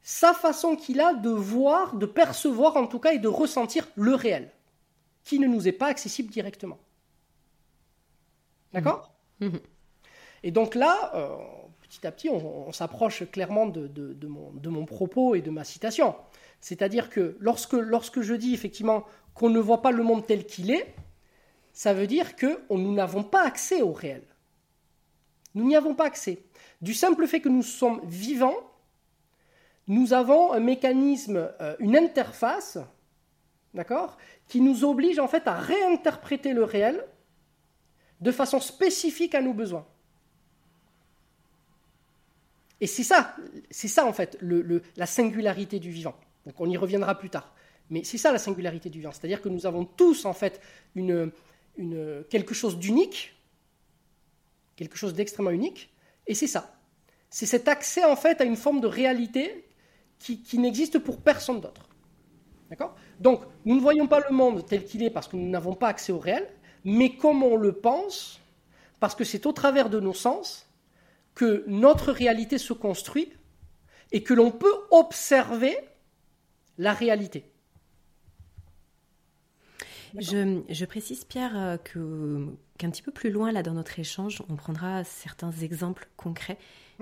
[0.09, 4.15] sa façon qu'il a de voir, de percevoir en tout cas et de ressentir le
[4.15, 4.53] réel,
[5.25, 6.79] qui ne nous est pas accessible directement.
[8.73, 9.13] D'accord?
[9.41, 9.47] Mmh.
[9.47, 9.61] Mmh.
[10.45, 11.37] Et donc là, euh,
[11.81, 16.15] petit à petit, on, s'approche clairement de, mon, propos et de ma citation.
[16.61, 19.03] C'est-à-dire que lorsque, lorsque je dis effectivement
[19.35, 20.95] qu'on ne voit pas le monde tel qu'il est,
[21.73, 24.23] ça veut dire que nous n'avons pas accès au réel.
[25.57, 26.45] Nous n'y avons pas accès.
[26.81, 28.55] Du simple fait que nous sommes vivants,
[29.89, 32.79] nous avons un mécanisme, euh, une interface,
[33.75, 34.17] d'accord,
[34.49, 37.05] qui nous oblige en fait à réinterpréter le réel
[38.21, 39.87] de façon spécifique à nos besoins.
[42.81, 43.37] Et c'est ça,
[43.71, 46.15] c'est ça en fait, la singularité du vivant.
[46.45, 47.55] Donc on y reviendra plus tard.
[47.89, 49.13] Mais c'est ça la singularité du vivant.
[49.13, 50.61] C'est-à-dire que nous avons tous en fait
[50.95, 53.37] quelque chose d'unique,
[54.75, 55.93] quelque chose d'extrêmement unique,
[56.27, 56.75] et c'est ça.
[57.31, 59.66] C'est cet accès en fait à une forme de réalité
[60.19, 61.89] qui, n'existe pour personne d'autre.
[62.71, 62.97] D'accord?
[63.21, 65.89] Donc, nous ne voyons pas le monde tel qu'il est parce que nous n'avons pas
[65.89, 66.49] accès au réel,
[66.85, 68.41] mais comme on le pense,
[68.99, 70.69] parce que c'est au travers de nos sens
[71.35, 73.33] que notre réalité se construit
[74.11, 75.77] et que l'on peut observer
[76.79, 77.51] la réalité.
[80.21, 82.47] Je, précise, Pierre, euh, que,
[82.79, 86.59] qu'un petit peu plus loin, là, dans notre échange, on prendra certains exemples concrets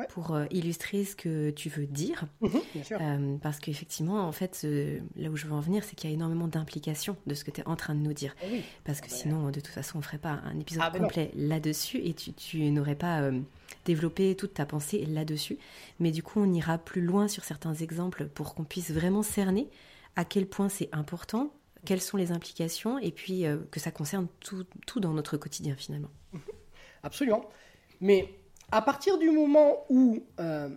[0.09, 2.24] pour euh, illustrer ce que tu veux dire.
[2.40, 2.50] Mhm,
[2.92, 4.66] euh, parce qu'effectivement, en fait,
[5.16, 7.50] là où je veux en venir, c'est qu'il y a énormément d'implications de ce que
[7.50, 8.35] tu es en train de nous dire.
[8.44, 10.83] Eh parce que ah bah, sinon, de toute façon, on ne ferait pas un épisode
[10.85, 13.31] ah bah complet là-dessus et tu, tu n'aurais pas
[13.85, 15.59] développé toute ta pensée là-dessus.
[16.00, 19.68] Mais du coup, on ira plus loin sur certains exemples pour qu'on puisse vraiment cerner
[20.16, 21.53] à quel point c'est important
[21.85, 24.66] quelles sont les implications et puis euh, que ça concerne tout,
[25.01, 26.11] dans notre quotidien finalement.
[27.03, 27.49] Absolument.
[28.01, 28.35] Mais
[28.73, 30.68] à partir du moment où euh,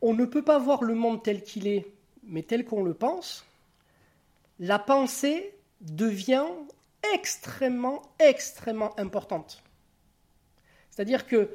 [0.00, 1.86] on ne peut pas voir le monde tel qu'il est,
[2.22, 3.44] mais tel qu'on le pense,
[4.58, 6.46] la pensée devient
[7.14, 9.62] extrêmement, extrêmement importante.
[10.90, 11.48] C'est-à-dire que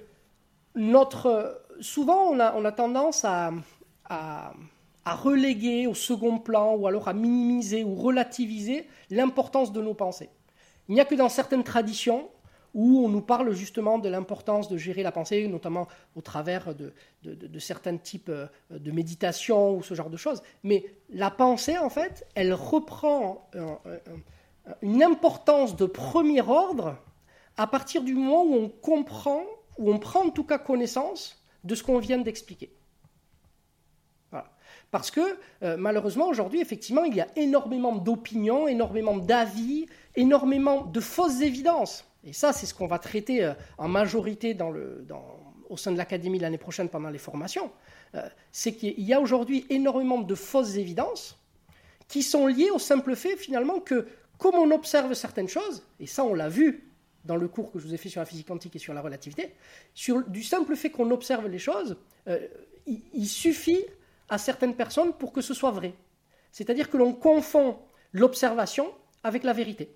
[0.75, 3.51] notre, souvent on a, on a tendance à
[5.05, 10.29] à reléguer au second plan ou alors à minimiser ou relativiser l'importance de nos pensées.
[10.89, 12.29] Il n'y a que dans certaines traditions
[12.73, 16.93] où on nous parle justement de l'importance de gérer la pensée, notamment au travers de,
[17.59, 20.41] certains types euh, de méditation ou ce genre de choses.
[20.63, 23.47] Mais la pensée, en fait, elle reprend
[24.81, 26.97] une importance de premier ordre
[27.57, 29.43] à partir du moment où on comprend,
[29.77, 32.71] où on prend en tout cas connaissance de ce qu'on vient d'expliquer.
[34.93, 35.21] Parce que
[35.63, 42.05] euh, malheureusement, aujourd'hui, effectivement, il y a énormément d'opinions, énormément d'avis, énormément de fausses évidences.
[42.23, 44.55] Et ça, c'est ce qu'on va traiter euh, en majorité
[45.67, 47.71] au sein de l'Académie l'année prochaine pendant les formations.
[48.13, 51.39] Euh, c'est qu'il y a aujourd'hui énormément de fausses évidences
[52.07, 54.05] qui sont liées au simple fait, finalement, que
[54.37, 56.91] comme on observe certaines choses, et ça, on l'a vu
[57.25, 59.01] dans le cours que je vous ai fait sur la physique quantique et sur la
[59.01, 59.55] relativité,
[59.95, 61.97] sur, du simple fait qu'on observe les choses,
[62.85, 63.83] il suffit
[64.29, 65.93] à certaines personnes pour que ce soit vrai.
[66.51, 67.79] C'est-à-dire que l'on confond
[68.13, 69.95] l'observation avec la vérité.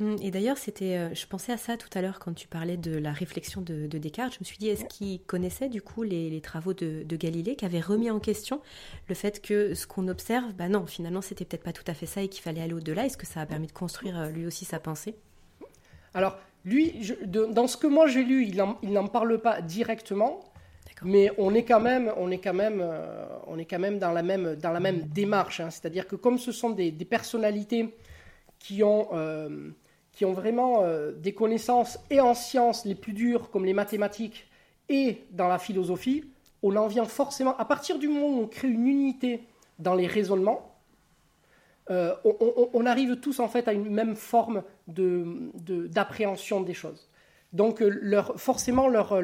[0.00, 2.78] Hum, et d'ailleurs, c'était, euh, je pensais à ça tout à l'heure quand tu parlais
[2.78, 4.32] de la réflexion de, Descartes.
[4.34, 7.80] Je me suis dit, est-ce qu'il connaissait du coup les, travaux de, Galilée, qui avait
[7.80, 8.62] remis en question
[9.08, 12.06] le fait que ce qu'on observe, bah non, finalement, c'était peut-être pas tout à fait
[12.06, 13.04] ça et qu'il fallait aller au-delà?
[13.04, 15.16] Est-ce que ça a permis de construire euh, lui aussi sa pensée?
[16.14, 16.94] Alors, lui,
[17.26, 20.40] dans ce que moi j'ai lu, il n'en parle pas directement,
[21.02, 25.60] mais on est quand même, euh, dans la même, démarche.
[25.60, 25.70] Hein.
[25.70, 27.94] C'est-à-dire que comme ce sont des, personnalités
[28.58, 29.70] qui ont, euh,
[30.20, 34.46] vraiment euh, des connaissances et en sciences les plus dures, comme les mathématiques,
[34.88, 36.24] et dans la philosophie,
[36.62, 39.40] on en vient forcément, à partir du moment où on crée une unité
[39.78, 40.66] dans les raisonnements,
[41.88, 47.09] on, arrive tous en fait à une même forme d'appréhension de, des choses.
[47.52, 49.22] Donc euh, forcément, leur, euh,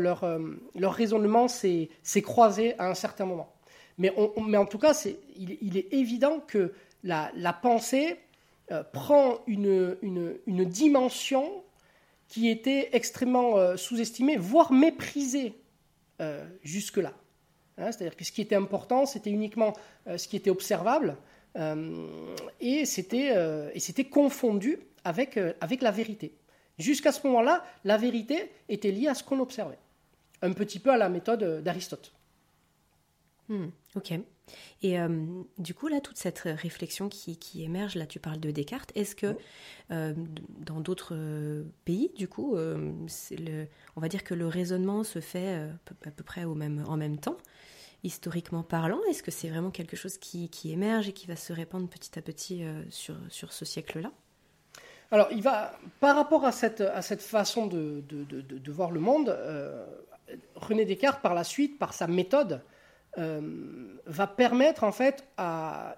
[0.75, 1.89] leur raisonnement s'est
[2.23, 3.53] croisé à un certain moment.
[3.99, 4.93] Mais, en tout cas,
[5.37, 7.31] il, est évident que la,
[7.63, 8.17] pensée
[8.71, 9.97] euh, prend une,
[10.47, 11.51] dimension
[12.29, 15.55] qui était extrêmement sous-estimée, voire méprisée
[16.63, 17.15] jusque-là.
[17.79, 19.73] Hein, c'est-à-dire que ce qui était important, c'était uniquement
[20.15, 21.17] ce qui était observable,
[22.61, 26.35] et c'était confondu avec la vérité.
[26.79, 29.79] Jusqu'à ce moment-là, la vérité était liée à ce qu'on observait.
[30.43, 32.13] Un petit peu à la méthode d'Aristote.
[33.49, 34.13] Hmm, ok.
[34.83, 35.25] Et euh,
[35.59, 39.37] du coup, là, toute cette réflexion qui, émerge, là, tu parles de Descartes, est-ce que
[39.91, 40.15] euh,
[40.59, 45.69] dans d'autres euh, pays, du coup, le, on va dire que le raisonnement se fait
[46.05, 47.37] à peu près au même, en même temps,
[48.03, 49.01] historiquement parlant?
[49.09, 52.23] Est-ce que c'est vraiment quelque chose qui, émerge et qui va se répandre petit à
[52.23, 54.13] petit sur, sur ce siècle-là?
[55.11, 56.83] Alors, il va, par rapport à cette,
[57.21, 58.03] façon de,
[58.71, 59.87] voir le monde, euh,
[60.57, 62.61] René Descartes, par la suite, par sa méthode,
[63.19, 63.41] euh,
[64.05, 65.25] va permettre en fait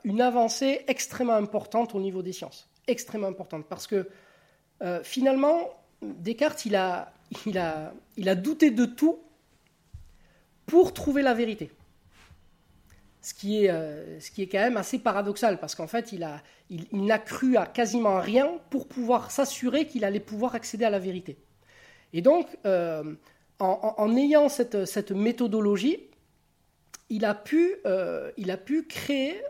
[0.05, 2.69] une avancée extrêmement importante au niveau des sciences.
[2.87, 3.67] Extrêmement importante.
[3.67, 4.09] Parce que
[4.83, 5.71] euh, finalement,
[6.03, 7.13] Descartes, il a,
[7.47, 9.19] il, a, il a douté de tout
[10.67, 11.71] pour trouver la vérité
[13.29, 16.23] ce qui est, euh, ce qui est quand même assez paradoxal, parce qu'en fait, il,
[16.23, 20.91] a, il, n'a cru à quasiment rien pour pouvoir s'assurer qu'il allait pouvoir accéder à
[20.91, 21.37] la vérité.
[22.15, 23.17] Et donc, euh,
[23.59, 26.09] en, ayant cette, cette, méthodologie,
[27.11, 29.43] il a pu, euh, il a pu créer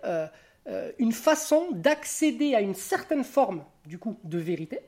[0.99, 4.81] une façon d'accéder à une certaine forme, du coup, de vérité,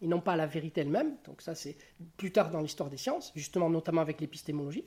[0.00, 1.16] et non pas à la vérité elle-même.
[1.26, 1.76] Donc ça, c'est
[2.16, 4.86] plus tard dans l'histoire des sciences, justement, notamment avec l'épistémologie.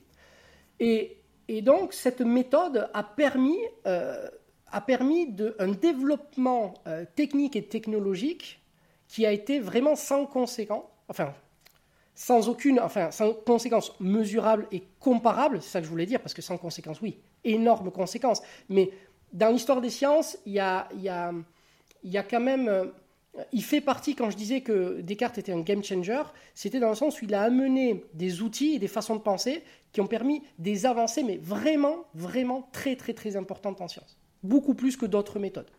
[0.80, 4.28] Et et donc, cette méthode a permis euh,
[4.72, 8.60] a permis un développement euh, technique et technologique
[9.08, 11.34] qui a été vraiment sans conséquence, enfin,
[12.14, 16.34] sans aucune, enfin, sans conséquence mesurable et comparable, c'est ça que je voulais dire, parce
[16.34, 18.42] que sans conséquence, oui, énorme conséquence.
[18.68, 18.90] Mais
[19.32, 21.32] dans l'histoire des sciences, il y a, y a,
[22.04, 22.84] y a quand même euh,
[23.52, 26.22] il fait partie, quand je disais que Descartes était un game changer,
[26.54, 29.62] c'était dans le sens où il a amené des outils et des façons de penser
[29.92, 34.18] qui ont permis des avancées, mais vraiment, vraiment très, très, très importantes en sciences.
[34.42, 35.70] Beaucoup plus que d'autres méthodes.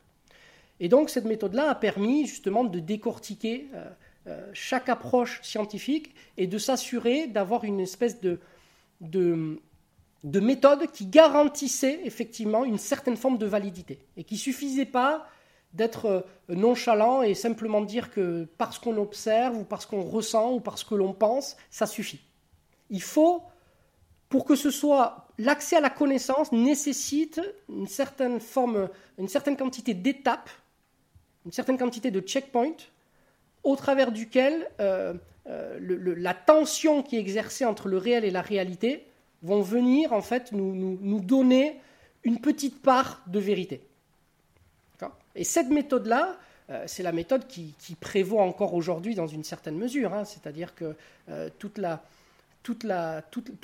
[0.80, 3.90] Et donc, cette méthode-là a permis justement de décortiquer euh,
[4.28, 8.40] euh, chaque approche scientifique et de s'assurer d'avoir une espèce de,
[9.02, 9.60] de,
[10.24, 15.28] de méthode qui garantissait effectivement une certaine forme de validité et qui suffisait pas
[15.74, 20.60] d'être euh, nonchalant et simplement dire que parce qu'on observe ou parce qu'on ressent ou
[20.60, 22.22] parce que l'on pense, ça suffit.
[22.90, 23.44] Il faut,
[24.30, 29.94] pour que ce soit l'accès à la connaissance nécessite une certaine forme, une certaine quantité
[29.94, 30.50] d'étapes,
[31.46, 32.78] une certaine quantité de checkpoints,
[33.64, 35.14] au travers duquel euh,
[35.48, 35.78] euh,
[36.18, 39.06] la tension qui est exercée entre le réel et la réalité
[39.42, 41.80] vont venir en fait nous, nous donner
[42.24, 43.82] une petite part de vérité.
[45.36, 46.38] Et cette méthode-là,
[46.72, 50.14] euh, c'est la méthode qui, prévaut encore aujourd'hui dans une certaine mesure.
[50.14, 50.26] Hein.
[50.26, 50.96] C'est-à-dire que
[51.30, 51.72] euh, tout,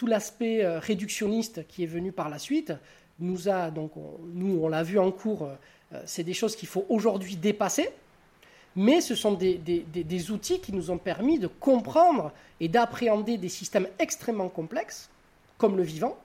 [0.06, 2.74] l'aspect euh, réductionniste qui est venu par la suite
[3.20, 3.94] nous a, donc,
[4.34, 5.50] nous, on l'a vu en cours,
[6.06, 7.90] c'est des choses qu'il faut aujourd'hui dépasser.
[8.76, 13.50] Mais ce sont des, des, outils qui nous ont permis de comprendre et d'appréhender des
[13.50, 15.10] systèmes extrêmement complexes,
[15.58, 16.16] comme le vivant,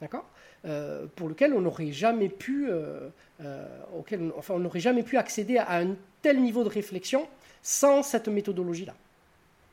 [0.00, 0.24] d'accord?
[0.64, 3.08] Euh, pour lequel on n'aurait jamais pu, euh,
[3.40, 3.66] euh,
[3.98, 7.26] auquel, enfin, on n'aurait jamais pu accéder à un tel niveau de réflexion
[7.62, 8.94] sans cette méthodologie-là.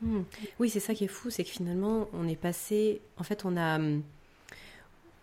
[0.01, 0.21] Hmm.
[0.59, 3.55] Oui, c'est ça qui est fou, c'est que finalement, on est passé, en fait, on
[3.55, 4.01] a hum,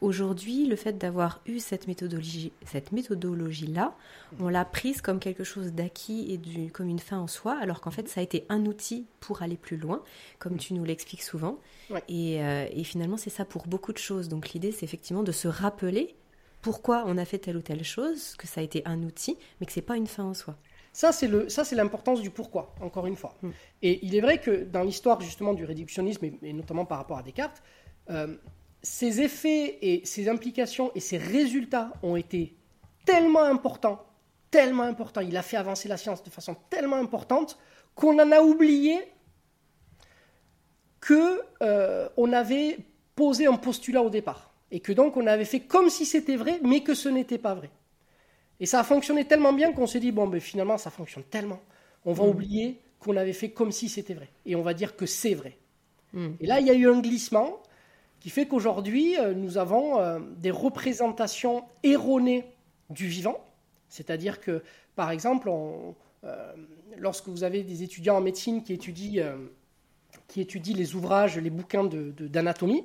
[0.03, 3.95] Aujourd'hui, le fait d'avoir eu cette méthodologie, cette méthodologie-là,
[4.41, 7.81] on l'a prise comme quelque chose d'acquis et du, comme une fin en soi, alors
[7.81, 10.03] qu'en fait, ça a été un outil pour aller plus loin,
[10.39, 11.59] comme tu nous l'expliques souvent.
[12.09, 14.29] Et, euh, et, finalement, c'est ça pour beaucoup de choses.
[14.29, 16.15] Donc l'idée, c'est effectivement de se rappeler
[16.61, 19.67] pourquoi on a fait telle ou telle chose, que ça a été un outil, mais
[19.67, 20.57] que c'est pas une fin en soi.
[20.93, 23.35] Ça, c'est le, ça, c'est l'importance du pourquoi, encore une fois.
[23.43, 23.51] Mm.
[23.83, 27.23] Et il est vrai que dans l'histoire justement du réductionnisme, et, notamment par rapport à
[27.23, 27.63] Descartes,
[28.11, 28.37] euh,
[28.87, 32.55] ces effets et ces implications et ces résultats ont été
[33.05, 34.07] tellement importants,
[34.49, 37.59] tellement importants, il a fait avancer la science de façon tellement importante
[37.97, 39.01] qu'on en a oublié
[41.01, 42.79] que euh, on avait
[43.17, 46.61] posé un postulat au départ et que donc on avait fait comme si c'était vrai,
[46.63, 47.71] mais que ce n'était pas vrai.
[48.61, 51.61] Et ça a fonctionné tellement bien qu'on s'est dit bon, ben finalement ça fonctionne tellement,
[52.05, 52.29] on va mmh.
[52.29, 55.59] oublier qu'on avait fait comme si c'était vrai et on va dire que c'est vrai.
[56.13, 56.29] Mmh.
[56.39, 57.61] Et là il y a eu un glissement
[58.21, 62.45] qui fait qu'aujourd'hui, euh, nous avons euh, des représentations erronées
[62.91, 63.39] du vivant.
[63.89, 64.63] C'est-à-dire que,
[64.95, 65.51] par exemple,
[66.25, 66.53] euh,
[66.97, 69.37] lorsque vous avez des étudiants en médecine qui étudient,
[70.35, 72.85] les ouvrages, les bouquins d'anatomie,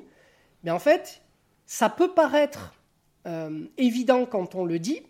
[0.63, 1.21] mais en fait,
[1.65, 2.75] ça peut paraître
[3.77, 5.03] évident quand on le dit,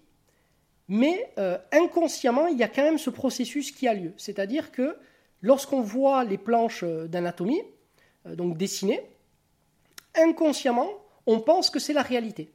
[0.88, 1.34] mais
[1.72, 4.14] inconsciemment, il y a quand même ce processus qui a lieu.
[4.18, 4.98] C'est-à-dire que
[5.42, 7.62] lorsqu'on voit les planches d'anatomie,
[8.26, 9.02] donc dessinées,
[10.15, 10.89] inconsciemment,
[11.26, 12.52] on pense que c'est la réalité.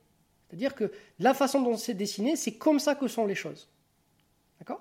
[0.49, 3.69] C'est-à-dire que la façon dont c'est dessiné, c'est comme ça que sont les choses.
[4.59, 4.81] D'accord?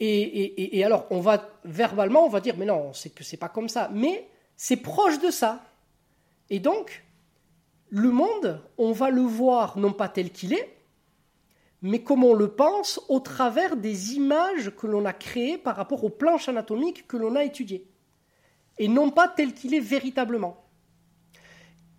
[0.00, 3.68] Et, alors, on va verbalement, on va dire, mais non, c'est que c'est pas comme
[3.68, 3.90] ça.
[3.92, 5.64] Mais c'est proche de ça.
[6.50, 7.04] Et donc,
[7.90, 10.76] le monde, on va le voir non pas tel qu'il est,
[11.82, 16.02] mais comme on le pense au travers des images que l'on a créées par rapport
[16.02, 17.86] aux planches anatomiques que l'on a étudiées.
[18.78, 20.63] Et non pas tel qu'il est véritablement.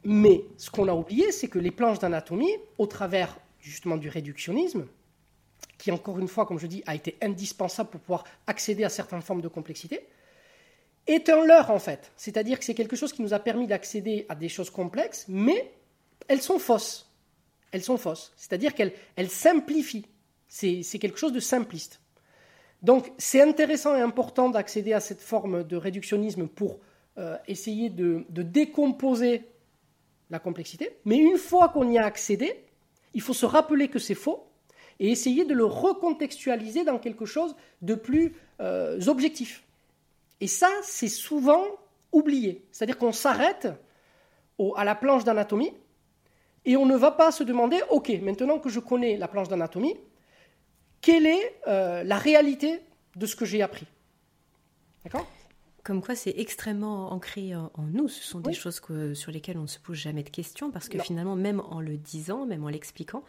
[0.05, 4.85] Mais ce qu'on a oublié, c'est que les planches d'anatomie, au travers justement du réductionnisme,
[5.79, 9.23] qui encore une fois, comme je dis, a été indispensable pour pouvoir accéder à certaines
[9.23, 10.07] formes de complexité,
[11.07, 12.11] est un leurre en fait.
[12.17, 15.71] C'est-à-dire que c'est quelque chose qui nous a permis d'accéder à des choses complexes, mais
[16.27, 17.11] elles sont fausses.
[17.71, 18.31] Elles sont fausses.
[18.37, 18.93] C'est-à-dire qu'elles
[19.29, 20.05] simplifient.
[20.47, 21.99] C'est quelque chose de simpliste.
[22.83, 26.79] Donc c'est intéressant et important d'accéder à cette forme de réductionnisme pour
[27.17, 29.45] euh, essayer de, de décomposer
[30.39, 30.97] complexité.
[31.05, 32.65] Mais une fois qu'on y a accédé,
[33.13, 34.47] il faut se rappeler que c'est faux
[34.99, 39.63] et essayer de le recontextualiser dans quelque chose de plus euh, objectif.
[40.41, 41.63] Et ça, c'est souvent
[42.11, 42.65] oublié.
[42.71, 43.67] C'est-à-dire qu'on s'arrête
[44.75, 45.73] à la planche d'anatomie
[46.65, 49.97] et on ne va pas se demander, OK, maintenant que je connais la planche d'anatomie,
[51.01, 52.81] quelle est euh, la réalité
[53.15, 53.85] de ce que j'ai appris?
[55.03, 55.27] D'accord?
[55.85, 58.07] Comme quoi, c'est extrêmement ancré en, nous.
[58.07, 58.81] Ce sont des choses
[59.13, 61.95] sur lesquelles on ne se pose jamais de questions parce que finalement, même en le
[61.95, 63.23] disant, même en l'expliquant,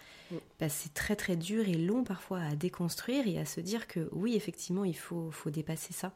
[0.58, 4.08] bah, c'est très très dur et long parfois à déconstruire et à se dire que
[4.10, 6.12] oui, effectivement, il faut, faut dépasser ça.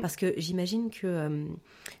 [0.00, 1.46] Parce que j'imagine que euh,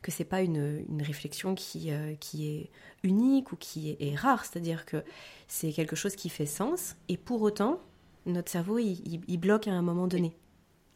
[0.00, 2.70] que c'est pas une, une, réflexion qui euh, qui est
[3.02, 4.46] unique ou qui est, rare.
[4.46, 5.04] C'est-à-dire que
[5.48, 7.78] c'est quelque chose qui fait sens et pour autant,
[8.24, 10.34] notre cerveau il, il bloque à un moment donné.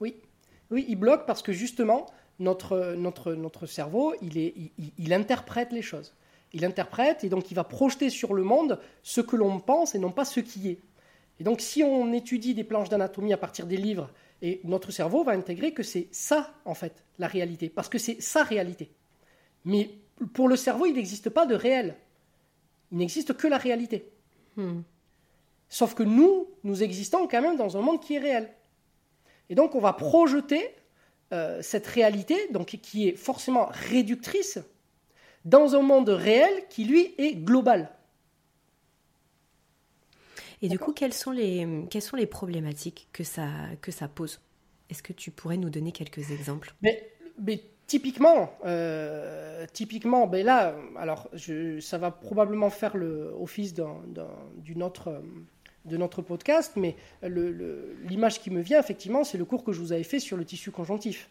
[0.00, 0.16] Oui,
[0.70, 2.06] oui, il bloque parce que justement
[2.38, 4.54] notre, notre, notre cerveau, il, est,
[4.98, 6.14] il, interprète les choses.
[6.52, 9.98] Il interprète et donc il va projeter sur le monde ce que l'on pense et
[9.98, 10.78] non pas ce qui est.
[11.40, 14.10] Et donc si on étudie des planches d'anatomie à partir des livres,
[14.42, 18.20] et notre cerveau va intégrer que c'est ça, en fait, la réalité, parce que c'est
[18.20, 18.90] sa réalité.
[19.64, 19.90] Mais
[20.34, 21.96] pour le cerveau, il n'existe pas de réel.
[22.92, 24.10] Il n'existe que la réalité.
[24.56, 24.82] Hmm.
[25.68, 28.50] Sauf que nous, nous existons quand même dans un monde qui est réel.
[29.48, 30.74] Et donc on va projeter
[31.32, 34.58] euh, cette réalité, donc qui est forcément réductrice,
[35.44, 37.90] dans un monde réel qui lui est global.
[40.62, 43.48] Et du coup, quelles sont les, quelles sont les problématiques que ça,
[43.82, 44.40] que ça pose?
[44.88, 46.74] Est-ce que tu pourrais nous donner quelques exemples?
[46.82, 53.74] Mais, mais, typiquement, euh, typiquement ben là, alors je, ça va probablement faire le office
[53.74, 55.22] d'une autre
[55.86, 59.92] de notre podcast, mais l'image qui me vient, effectivement, c'est le cours que je vous
[59.92, 61.30] avais fait sur le tissu conjonctif.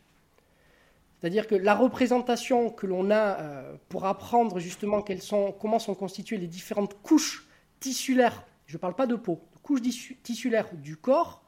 [1.20, 6.38] C'est-à-dire que la représentation que l'on a euh, pour apprendre justement sont, comment sont constituées
[6.38, 7.48] les différentes couches
[7.80, 9.82] tissulaires, je ne parle pas de peau, de couches
[10.24, 11.42] tissulaires du corps,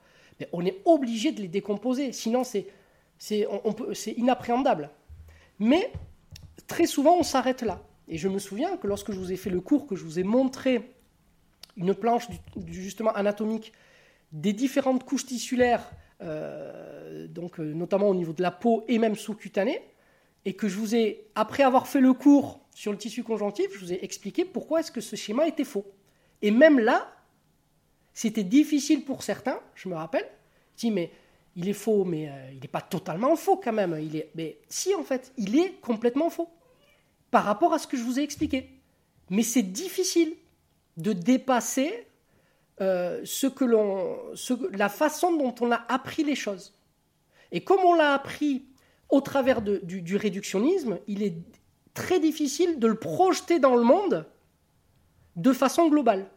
[0.51, 3.47] on est obligé de les décomposer, sinon c'est
[4.17, 4.89] inappréhendable.
[5.59, 5.91] Mais
[6.67, 7.83] très souvent on s'arrête là.
[8.07, 10.17] Et je me souviens que lorsque je vous ai fait le cours, que je vous
[10.17, 10.96] ai montré
[11.77, 12.27] une planche
[12.67, 13.71] justement anatomique
[14.31, 15.89] des différentes couches tissulaires,
[16.21, 19.81] euh, donc euh, notamment au niveau de la peau et même sous-cutanée,
[20.45, 23.79] et que je vous ai, après avoir fait le cours sur le tissu conjonctif, je
[23.79, 25.85] vous ai expliqué pourquoi est-ce que ce schéma était faux.
[26.41, 27.11] Et même là,
[28.13, 30.27] c'était difficile pour certains, je me rappelle,
[30.77, 31.11] dit mais
[31.55, 33.97] il est faux, mais euh, il n'est pas totalement faux quand même.
[33.99, 36.49] Il est, mais si en fait, il est complètement faux
[37.31, 38.69] par rapport à ce que je vous ai expliqué.
[39.29, 40.33] Mais c'est difficile
[40.97, 42.07] de dépasser
[42.81, 43.23] euh,
[44.71, 46.73] la façon dont on a appris les choses.
[47.51, 48.65] Et comme on l'a appris
[49.09, 51.37] au travers du, réductionnisme, il est
[51.93, 54.25] très difficile de le projeter dans le monde
[55.35, 56.27] de façon globale.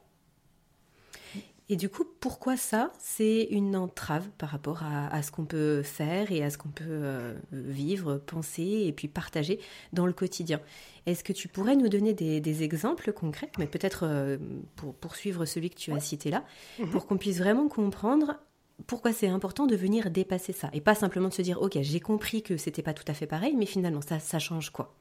[1.70, 6.32] Et du coup, pourquoi ça C'est une entrave par rapport à, ce qu'on peut faire
[6.32, 9.60] et à ce qu'on peut euh, vivre, penser et puis partager
[9.92, 10.60] dans le quotidien?
[11.06, 14.36] Est-ce que tu pourrais nous donner des, exemples concrets, mais peut-être euh,
[14.74, 16.44] pour poursuivre celui que tu as cité là,
[16.80, 16.90] mhm.
[16.90, 18.34] pour qu'on puisse vraiment comprendre
[18.88, 20.70] pourquoi c'est important de venir dépasser ça?
[20.72, 23.26] Et pas simplement de se dire ok j'ai compris que c'était pas tout à fait
[23.26, 24.92] pareil, mais finalement ça, ça change quoi?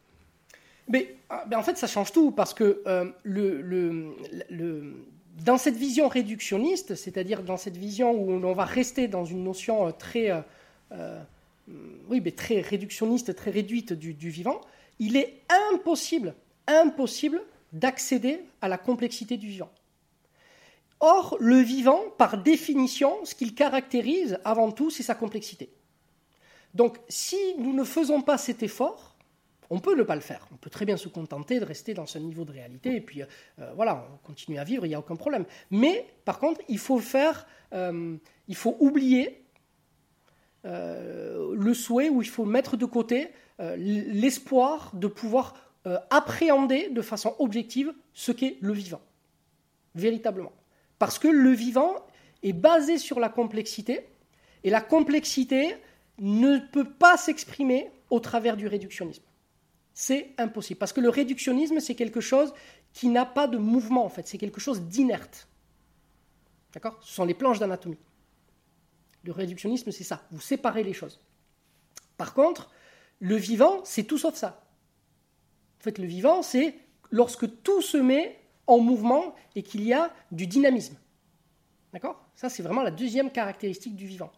[0.89, 4.15] Mais, ah, en fait, ça change tout parce que euh, le, le,
[4.49, 5.05] le,
[5.43, 9.87] dans cette vision réductionniste, c'est-à-dire dans cette vision où on va rester dans une notion
[9.87, 10.41] euh, très, euh,
[10.91, 14.61] euh, très réductionniste, très réduite du, vivant,
[14.99, 16.35] il est impossible,
[16.67, 19.71] impossible d'accéder à la complexité du vivant.
[20.99, 25.69] Or, le vivant, par définition, ce qu'il caractérise avant tout, c'est sa complexité.
[26.73, 29.08] Donc, si nous ne faisons pas cet effort,
[29.69, 30.47] on peut ne pas le faire.
[30.51, 33.21] On peut très bien se contenter de rester dans ce niveau de réalité et puis
[33.21, 35.45] euh, voilà, on continue à vivre, il n'y a aucun problème.
[35.71, 38.17] Mais par contre, il faut faire, euh,
[38.47, 39.45] il faut oublier
[40.65, 43.29] euh, le souhait ou il faut mettre de côté
[43.75, 45.53] l'espoir de pouvoir
[46.09, 49.01] appréhender de façon objective ce qu'est le vivant,
[49.95, 50.53] véritablement.
[50.97, 51.93] Parce que le vivant
[52.41, 54.07] est basé sur la complexité
[54.63, 55.75] et la complexité
[56.19, 59.23] ne peut pas s'exprimer au travers du réductionnisme.
[60.01, 60.79] C'est impossible.
[60.79, 62.53] Parce que le réductionnisme, c'est quelque chose
[62.93, 64.25] qui n'a pas de mouvement, en fait.
[64.29, 65.49] C'est quelque chose d'inerte.
[66.71, 66.97] D'accord?
[67.03, 67.97] Ce sont les planches d'anatomie.
[69.25, 70.25] Le réductionnisme, c'est ça.
[70.31, 71.19] Vous séparez les choses.
[72.15, 72.71] Par contre,
[73.19, 74.65] le vivant, c'est tout sauf ça.
[75.81, 76.75] En fait, le vivant, c'est
[77.11, 80.95] lorsque tout se met en mouvement et qu'il y a du dynamisme.
[81.91, 82.25] D'accord?
[82.35, 84.31] Ça, c'est vraiment la deuxième caractéristique du vivant.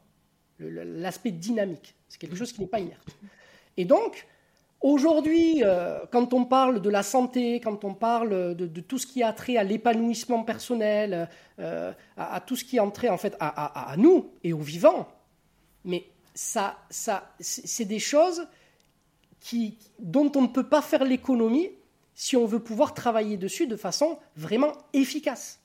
[0.58, 1.94] L'aspect dynamique.
[2.10, 3.16] C'est quelque chose qui n'est pas inerte.
[3.78, 4.26] Et donc,
[4.82, 9.22] Aujourd'hui, euh, quand on parle de la santé, quand on parle de, tout ce qui
[9.22, 11.30] a trait à l'épanouissement personnel,
[11.60, 15.08] euh, à, tout ce qui a trait en fait à, nous et aux vivants,
[15.86, 18.48] mais ça, ça, c'est des choses
[20.00, 21.70] dont on ne peut pas faire l'économie
[22.16, 25.60] si on veut pouvoir travailler dessus de façon vraiment efficace.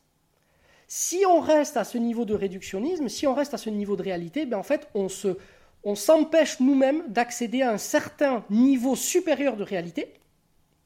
[0.88, 4.02] Si on reste à ce niveau de réductionnisme, si on reste à ce niveau de
[4.02, 5.36] réalité, ben en fait, on se,
[5.86, 10.12] on s'empêche nous-mêmes d'accéder à un certain niveau supérieur de réalité.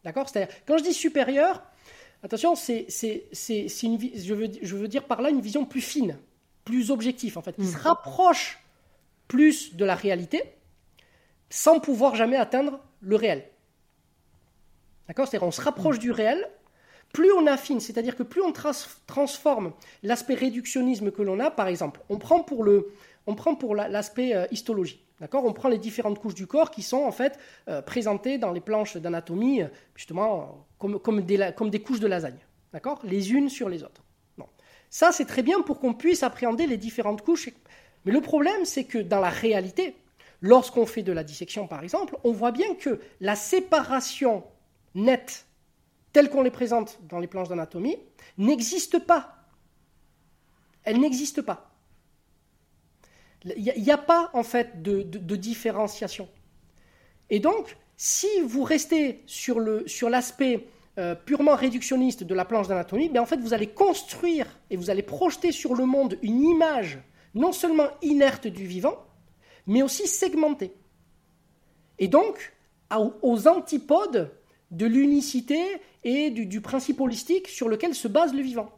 [0.04, 0.28] D'accord?
[0.28, 1.62] C'est-à-dire, quand je dis supérieur,
[2.22, 5.80] attention, c'est, c'est, c'est, une, je, veux, je veux dire par là une vision plus
[5.80, 6.18] fine,
[6.66, 7.80] plus objective, en fait, qui se mm.
[7.80, 8.62] rapproche
[9.26, 10.42] plus de la réalité,
[11.48, 13.48] sans pouvoir jamais atteindre le réel.
[15.08, 15.26] D'accord?
[15.26, 16.00] C'est-à-dire, on se rapproche mm.
[16.00, 16.46] du réel,
[17.14, 18.52] plus on affine, c'est-à-dire que plus on
[19.06, 19.72] transforme
[20.02, 22.92] l'aspect réductionnisme que l'on a, par exemple, on prend pour le,
[23.30, 25.04] on prend pour l'aspect euh, histologie.
[25.20, 25.44] D'accord?
[25.44, 28.60] On prend les différentes couches du corps qui sont en fait euh, présentées dans les
[28.60, 29.62] planches d'anatomie,
[29.94, 32.38] justement, comme, des, couches de lasagne.
[32.72, 33.00] D'accord?
[33.04, 34.02] Les unes sur les autres.
[34.92, 37.50] Ça, c'est très bien pour qu'on puisse appréhender les différentes couches.
[38.04, 39.94] Mais le problème, c'est que dans la réalité,
[40.40, 44.42] lorsqu'on fait de la dissection, par exemple, on voit bien que la séparation
[44.96, 45.46] nette,
[46.12, 47.98] telle qu'on les présente dans les planches d'anatomie,
[48.36, 49.36] n'existe pas.
[50.82, 51.69] Elle n'existe pas.
[53.44, 55.02] Il n'y a, pas en fait de,
[55.36, 56.28] différenciation.
[57.30, 59.60] Et donc, si vous restez sur
[60.10, 60.66] l'aspect
[60.98, 64.90] euh, purement réductionniste de la planche d'anatomie, ben en fait vous allez construire et vous
[64.90, 66.98] allez projeter sur le monde une image
[67.34, 68.98] non seulement inerte du vivant,
[69.66, 70.74] mais aussi segmentée.
[71.98, 72.52] Et donc
[73.22, 74.32] aux antipodes
[74.72, 75.60] de l'unicité
[76.02, 78.70] et du, du, principe holistique sur lequel se base le vivant.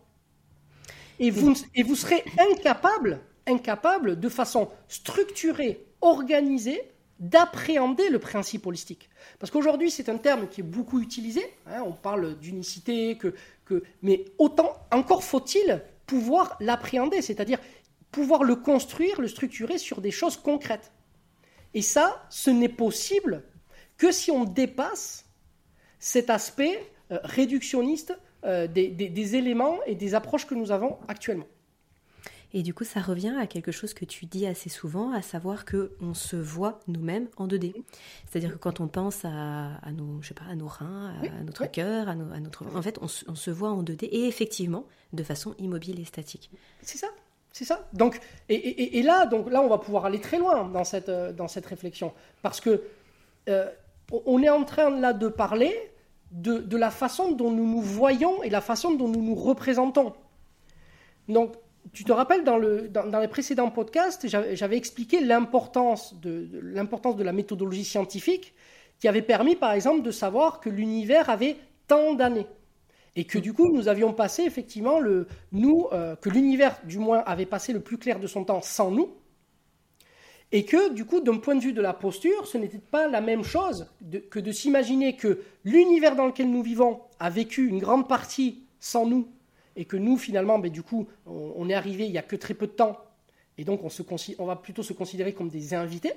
[1.19, 9.09] Et vous, et vous serez incapable incapable de façon structurée, organisée, d'appréhender le principe holistique.
[9.39, 11.43] Parce qu'aujourd'hui, c'est un terme qui est beaucoup utilisé.
[11.67, 13.35] Hein, on parle d'unicité, que,
[13.65, 17.61] que, mais autant encore faut-il pouvoir l'appréhender, c'est-à-dire
[18.11, 20.93] pouvoir le construire, le structurer sur des choses concrètes.
[21.75, 23.45] Et ça, ce n'est possible
[23.97, 25.25] que si on dépasse
[26.01, 26.79] cet aspect
[27.13, 31.47] euh, réductionniste euh, des éléments et des approches que nous avons actuellement.
[32.55, 35.65] Et du coup, ça revient à quelque chose que tu dis assez souvent, à savoir
[35.65, 37.75] que on se voit nous-mêmes en 2D.
[38.29, 41.71] C'est-à-dire que quand on pense à, nos, je sais pas, à nos reins, à, notre
[41.71, 45.99] cœur, à, notre, en fait, on, se voit en 2D et effectivement de façon immobile
[45.99, 46.51] et statique.
[46.83, 47.09] C'est ça.
[47.53, 47.87] C'est ça.
[47.93, 51.49] Donc, et, là, donc là, on va pouvoir aller très loin dans cette, euh, dans
[51.49, 52.83] cette réflexion, parce que
[53.51, 53.71] euh,
[54.25, 55.75] on est en train là de parler
[56.31, 60.15] de, de la façon dont nous nous voyons et la façon dont nous nous représentons.
[61.29, 61.55] Donc,
[61.93, 67.25] tu te rappelles, dans, le, dans, les précédents podcasts, j'avais expliqué l'importance de, l'importance de
[67.25, 68.55] la méthodologie scientifique
[68.99, 71.57] qui avait permis, par exemple, de savoir que l'univers avait
[71.89, 72.47] tant d'années.
[73.15, 75.27] Et que du coup, nous avions passé effectivement le.
[75.51, 78.91] Nous, euh, que l'univers, du moins, avait passé le plus clair de son temps sans
[78.91, 79.11] nous.
[80.51, 83.21] Et que, du coup, d'un point de vue de la posture, ce n'était pas la
[83.21, 83.87] même chose
[84.31, 89.05] que de s'imaginer que l'univers dans lequel nous vivons a vécu une grande partie sans
[89.05, 89.29] nous
[89.77, 92.55] et que nous, finalement, ben, du coup, on, est arrivé il n'y a que très
[92.55, 92.99] peu de temps,
[93.59, 94.03] et donc on, se,
[94.39, 96.13] on va plutôt se considérer comme des invités,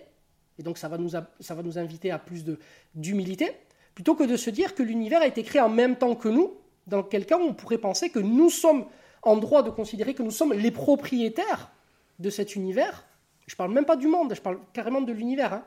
[0.57, 2.45] et donc ça va nous, ça va nous inviter à plus
[2.93, 3.51] d'humilité,
[3.93, 6.53] plutôt que de se dire que l'univers a été créé en même temps que nous,
[6.87, 8.85] dans quel cas on pourrait penser que nous sommes
[9.23, 11.71] en droit de considérer que nous sommes les propriétaires
[12.19, 13.05] de cet univers.
[13.47, 15.53] Je parle même pas du monde, je parle carrément de l'univers.
[15.53, 15.63] Hein.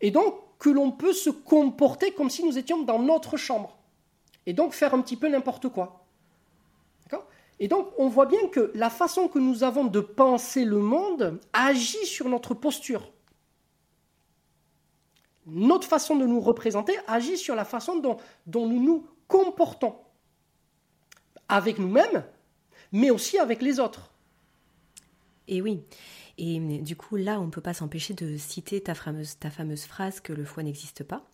[0.00, 3.78] Et donc que l'on peut se comporter comme si nous étions dans notre chambre.
[4.46, 5.97] Et donc faire un petit peu n'importe quoi.
[7.60, 11.40] Et donc, on voit bien que la façon que nous avons de penser le monde
[11.52, 13.10] agit sur notre posture.
[15.46, 19.96] Notre façon de nous représenter agit sur la façon dont, nous nous comportons.
[21.48, 22.24] Avec nous-mêmes,
[22.92, 24.10] mais aussi avec les autres.
[25.48, 25.82] Et oui.
[26.38, 29.82] Et du coup, là, on ne peut pas s'empêcher de citer ta fameuse, ta fameuse
[29.82, 31.28] phrase que le foie n'existe pas.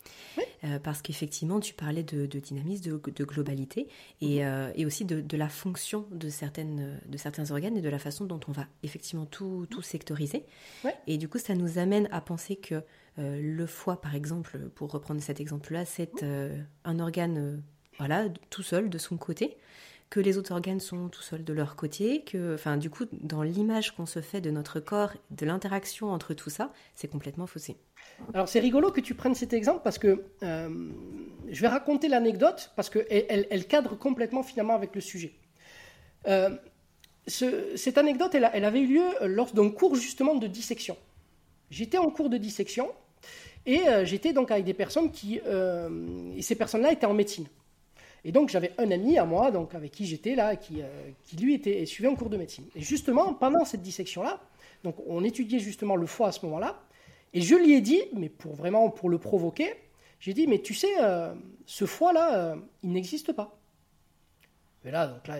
[0.63, 3.87] Euh, parce qu'effectivement, tu parlais de, dynamisme, de, globalité,
[4.21, 4.45] et, mhm.
[4.45, 8.25] euh, et aussi de, la fonction de, certaines, de certains organes et de la façon
[8.25, 10.43] dont on va effectivement tout, tout sectoriser.
[11.05, 12.83] Et du coup, ça nous amène à penser que
[13.19, 16.65] euh, le foie, par exemple, pour reprendre cet exemple-là, c'est mhm.
[16.83, 17.61] un organe
[17.99, 19.57] voilà, tout seul, de son côté
[20.15, 23.43] que les autres organes sont tout seuls de leur côté, que, enfin, du coup, dans
[23.43, 27.75] l'image qu'on se fait de notre corps, de l'interaction entre tout ça, c'est complètement faussé.
[28.33, 30.69] Alors c'est rigolo que tu prennes cet exemple parce que euh,
[31.49, 35.33] je vais raconter l'anecdote parce qu'elle elle, cadre complètement finalement avec le sujet.
[36.29, 36.51] Euh,
[37.27, 40.95] cette anecdote, elle, avait eu lieu lors d'un cours justement de dissection.
[41.69, 42.89] J'étais en cours de dissection
[43.65, 45.41] et euh, j'étais donc avec des personnes qui,
[46.37, 47.47] et ces personnes-là étaient en médecine.
[48.25, 50.81] Et donc j'avais un ami à moi, donc avec qui j'étais là, qui,
[51.23, 52.65] qui lui était suivait un cours de médecine.
[52.75, 54.41] Et justement pendant cette dissection-là,
[54.83, 56.81] donc on étudiait justement le foie à ce moment-là.
[57.33, 59.73] Et je lui ai dit, mais pour vraiment pour le provoquer,
[60.19, 61.33] j'ai dit, mais tu sais, euh,
[61.65, 63.59] ce foie-là, euh, il n'existe pas.
[64.85, 65.37] Et là, donc là,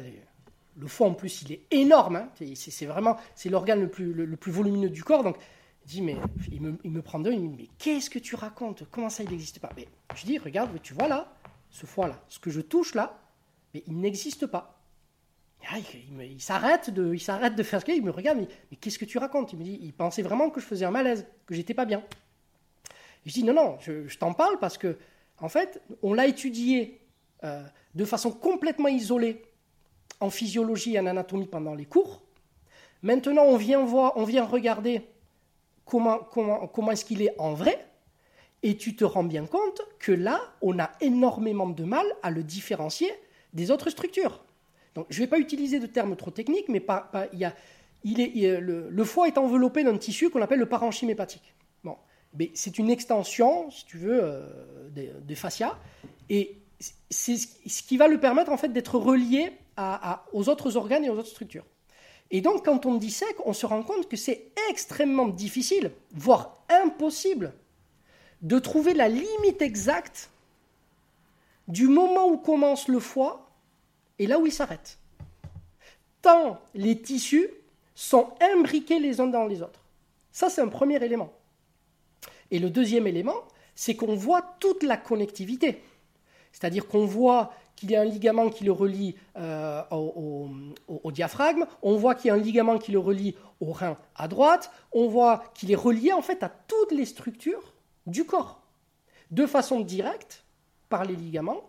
[0.76, 2.18] le foie en plus, il est énorme.
[2.18, 2.30] Hein.
[2.56, 5.24] c'est vraiment, c'est l'organe le plus, le, plus volumineux du corps.
[5.24, 5.38] Donc
[5.86, 6.18] dit, mais
[6.52, 8.84] il me, il me prend deux, il me dit, mais qu'est-ce que tu racontes?
[8.92, 9.70] Comment ça, il n'existe pas?
[9.78, 11.34] Mais Je dis, regarde, tu vois là,
[11.70, 13.20] ce foie-là, ce que je touche là,
[13.74, 14.76] mais il n'existe pas.
[15.68, 15.78] Ah,
[16.20, 19.18] il, s'arrête de, il s'arrête de faire ce qu'il me regarde, mais, qu'est-ce que tu
[19.18, 19.54] racontes?
[19.54, 22.04] Il me dit, il pensait vraiment que je faisais un malaise, que j'étais pas bien.
[23.26, 24.98] je dis, non, non, je, t'en parle parce que,
[25.40, 27.02] en fait, on l'a étudié
[27.44, 27.64] euh,
[27.96, 29.42] de façon complètement isolée
[30.20, 32.22] en physiologie et en anatomie pendant les cours.
[33.02, 35.02] Maintenant, on vient voir, on vient regarder
[35.84, 37.88] comment, comment, comment est-ce qu'il est en vrai,
[38.66, 42.42] et tu te rends bien compte que là, on a énormément de mal à le
[42.42, 43.12] différencier
[43.54, 44.44] des autres structures.
[44.96, 47.54] Donc, je ne vais pas utiliser de termes trop techniques, mais pas, y a,
[48.04, 51.54] il est, le, foie est enveloppé d'un tissu qu'on appelle le parenchyme hépatique.
[51.84, 51.96] Bon,
[52.56, 55.78] c'est une extension, si tu veux, euh, des, fascias,
[56.32, 56.58] et
[57.12, 59.52] c'est ce qui va le permettre en fait d'être relié
[60.34, 61.66] aux autres organes et aux autres structures.
[62.32, 67.54] Et donc, quand on dissèque, on se rend compte que c'est extrêmement difficile, voire impossible,
[68.46, 70.30] de trouver la limite exacte
[71.68, 73.50] du moment où commence le foie
[74.20, 75.00] et là où il s'arrête.
[76.22, 77.50] Tant les tissus
[77.96, 79.82] sont imbriqués les uns dans les autres.
[80.32, 81.34] Ça, c'est un premier élément.
[82.52, 85.82] Et le deuxième élément, c'est qu'on voit toute la connectivité.
[86.52, 91.98] C'est-à-dire qu'on voit qu'il y a un ligament qui le relie euh, au, diaphragme, on
[91.98, 95.44] voit qu'il y a un ligament qui le relie au rein à droite, on voit
[95.56, 97.75] qu'il est relié en fait à toutes les structures
[98.06, 98.62] du corps,
[99.32, 100.44] de façon directe
[100.90, 101.62] par les ligaments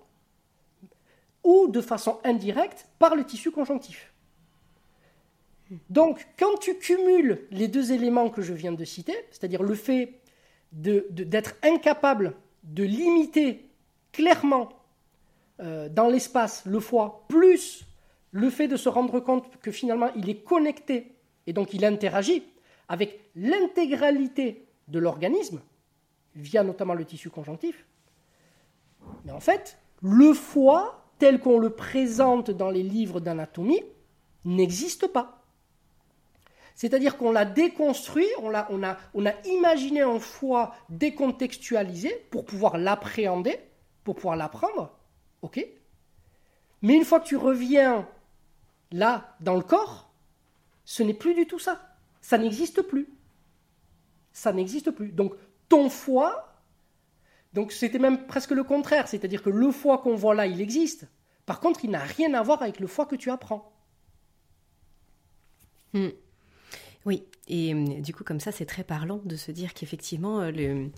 [1.44, 4.12] ou de façon indirecte par le tissu conjonctif.
[5.90, 10.20] Donc, quand tu cumules les deux éléments que je viens de citer, c'est-à-dire le fait
[10.72, 13.64] d'être incapable de limiter
[14.12, 14.68] clairement
[15.60, 17.84] euh, dans l'espace le foie, plus
[18.32, 21.12] le fait de se rendre compte que finalement il est connecté
[21.46, 22.42] et donc il interagit
[22.88, 25.60] avec l'intégralité de l'organisme,
[26.36, 27.86] via notamment le tissu conjonctif.
[29.24, 33.82] Mais en fait, le foie, tel qu'on le présente dans les livres d'anatomie,
[34.44, 35.42] n'existe pas.
[36.74, 38.98] C'est-à-dire qu'on l'a déconstruit, on a,
[39.46, 43.58] imaginé un foie décontextualisé pour pouvoir l'appréhender,
[44.04, 44.92] pour pouvoir l'apprendre,
[45.40, 45.66] Ok
[46.82, 48.06] Mais une fois que tu reviens
[48.92, 50.10] là, dans le corps,
[50.84, 51.80] ce n'est plus du tout ça.
[52.20, 53.08] Ça n'existe plus.
[54.32, 55.12] Ça n'existe plus.
[55.12, 55.34] Donc,
[55.68, 56.62] ton foie,
[57.52, 59.08] donc c'était même presque le contraire.
[59.08, 61.06] C'est-à-dire que le foie qu'on voit là, il existe.
[61.46, 63.72] Par contre, il n'a rien à voir avec le foie que tu apprends.
[65.92, 66.08] Hmm.
[67.04, 70.50] Oui, et hum, du coup, comme ça, c'est très parlant de se dire qu'effectivement, euh,
[70.50, 70.90] le,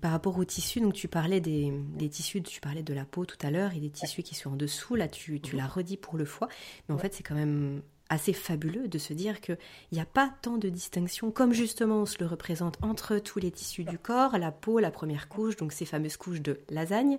[0.00, 1.72] par rapport aux tissus, donc tu parlais des,
[2.10, 4.56] tissus, tu parlais de la peau tout à l'heure et des tissus qui sont en
[4.56, 6.48] dessous, là tu, tu l'as redit pour le foie,
[6.88, 9.56] mais en fait c'est quand même assez fabuleux de se dire qu'il
[9.92, 13.50] n'y a pas tant de distinction comme justement on se le représente entre tous les
[13.50, 17.18] tissus du corps, la peau, la première couche, donc ces fameuses couches de lasagne,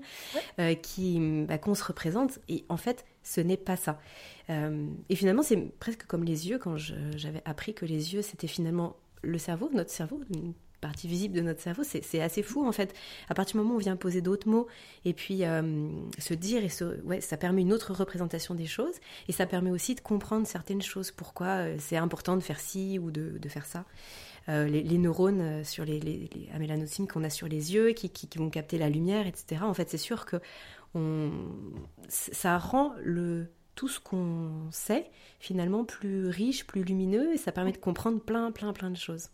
[0.60, 4.00] euh, qui bah, qu'on se représente et en fait ce n'est pas ça.
[4.50, 8.48] Euh, et finalement c'est presque comme les yeux quand j'avais appris que les yeux c'était
[8.48, 10.22] finalement le cerveau, notre cerveau,
[10.82, 11.84] partie visible de notre cerveau.
[11.84, 12.94] C'est assez fou en fait.
[13.30, 14.68] À partir du moment où on vient poser d'autres mots
[15.06, 18.96] et puis euh, se dire, et ça permet une autre représentation des choses
[19.30, 21.12] et ça permet aussi de comprendre certaines choses.
[21.12, 23.86] Pourquoi euh, c'est important de faire ci ou de, faire ça?
[24.50, 26.28] Euh, les, neurones sur les, les,
[27.08, 29.62] qu'on a sur les yeux qui, vont capter la lumière, etc.
[29.64, 30.38] En fait, c'est sûr que
[32.10, 35.10] ça rend le tout ce qu'on sait
[35.40, 39.30] finalement plus riche, plus lumineux et ça permet de comprendre plein, plein, plein de choses.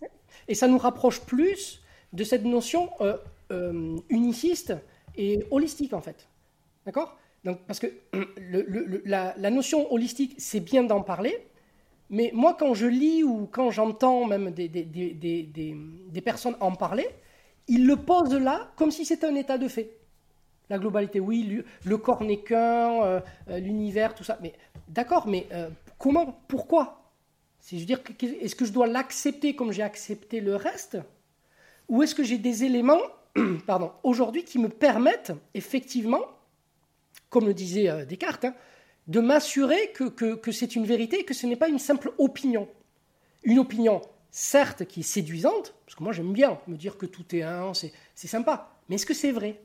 [0.48, 1.82] Et ça nous rapproche plus
[2.14, 3.18] de cette notion euh,
[3.52, 4.74] euh, uniciste
[5.16, 6.28] et holistique, en fait.
[6.86, 7.18] D'accord?
[7.66, 7.88] Parce que
[9.06, 11.48] la, notion holistique, c'est bien d'en parler,
[12.10, 17.08] mais moi, quand je lis ou quand j'entends même des, des, personnes en parler,
[17.70, 19.92] ils le posent là comme si c'était un état de fait.
[20.70, 24.38] La globalité, oui, le, corps n'est qu'un, euh, l'univers, tout ça.
[24.42, 24.52] Mais
[24.90, 25.48] d'accord, mais
[25.98, 26.38] comment?
[26.50, 27.07] Pourquoi?
[27.72, 28.00] Dire,
[28.42, 30.98] est-ce que je dois l'accepter comme j'ai accepté le reste
[31.90, 33.02] Ou est-ce que j'ai des éléments
[33.66, 36.22] pardon, aujourd'hui qui me permettent effectivement,
[37.30, 38.56] comme le disait euh, Descartes, hein,
[39.08, 42.68] de m'assurer que, que, c'est une vérité et que ce n'est pas une simple opinion.
[43.44, 44.02] Une opinion,
[44.32, 47.72] certes, qui est séduisante, parce que moi j'aime bien me dire que tout est un,
[47.74, 49.62] c'est sympa, mais est-ce que c'est vrai?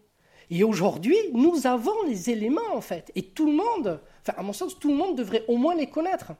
[0.51, 4.53] Et aujourd'hui, nous avons les éléments en fait, et tout le monde, enfin à mon
[4.53, 6.32] sens, tout le monde devrait au moins les connaître,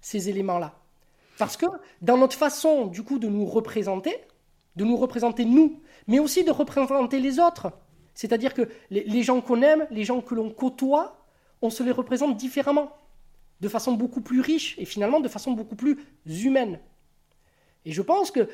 [0.00, 0.78] ces éléments-là.
[1.38, 1.66] Parce que
[2.00, 4.16] dans notre façon, du coup, de nous représenter,
[4.76, 7.72] de nous représenter nous, mais aussi de représenter les autres,
[8.14, 11.26] c'est-à-dire que les, gens qu'on aime, les gens que l'on côtoie,
[11.62, 12.96] on se les représente différemment,
[13.60, 16.78] de façon beaucoup plus riche et finalement de façon beaucoup plus humaine.
[17.84, 18.48] Et je pense que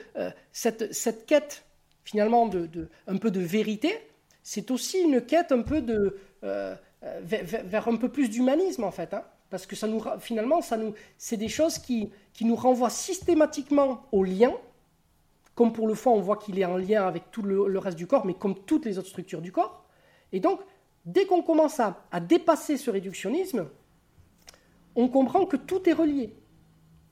[0.52, 1.64] cette, cette, quête,
[2.04, 3.92] finalement, de, un peu de vérité,
[4.42, 9.14] c'est aussi une quête un peu de, vers, un peu plus d'humanisme, en fait.
[9.14, 9.24] Hein.
[9.50, 14.02] parce que ça nous, finalement, ça nous, c'est des choses qui, qui nous renvoient systématiquement
[14.12, 14.52] au lien,
[15.54, 18.06] comme pour le foie, on voit qu'il est en lien avec tout le, reste du
[18.06, 19.84] corps, mais comme toutes les autres structures du corps.
[20.32, 20.60] Et donc,
[21.04, 23.66] dès qu'on commence à, dépasser ce réductionnisme,
[24.96, 26.34] on comprend que tout est relié.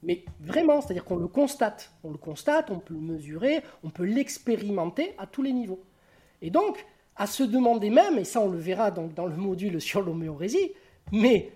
[0.03, 1.93] Mais vraiment, c'est-à-dire qu'on le constate.
[2.05, 5.83] On le constate, on peut le mesurer, on peut l'expérimenter à tous les niveaux.
[6.41, 10.01] Et donc, à se demander même, et ça on le verra dans le module sur
[10.01, 10.73] l'homéorésie,
[11.13, 11.53] mais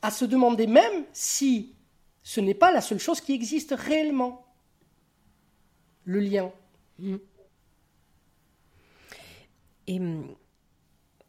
[0.00, 1.74] à se demander même si
[2.22, 4.46] ce n'est pas la seule chose qui existe réellement
[6.04, 6.52] le lien.
[6.98, 7.16] Mm.
[9.88, 10.22] Mm,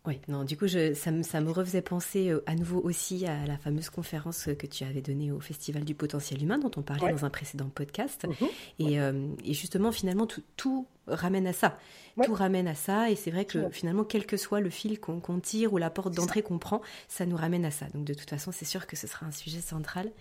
[0.06, 3.26] oui, non, du coup, je, ça, me, ça, me, refaisait penser euh, à nouveau aussi
[3.26, 6.82] à la fameuse conférence que tu avais donnée au Festival du potentiel humain, dont on
[6.82, 8.28] parlait dans un précédent podcast.
[8.28, 8.48] Mhm.
[8.80, 11.78] et, euh, et, justement, finalement, tout, tout, ramène à ça.
[12.22, 13.10] Tout ramène à ça.
[13.12, 16.14] Et c'est vrai que finalement, quel que soit le fil qu'on tire ou la porte
[16.14, 17.86] d'entrée qu'on prend, ça nous ramène à ça.
[17.94, 20.12] Donc, de toute façon, c'est sûr que ce sera un sujet central.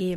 [0.00, 0.16] Et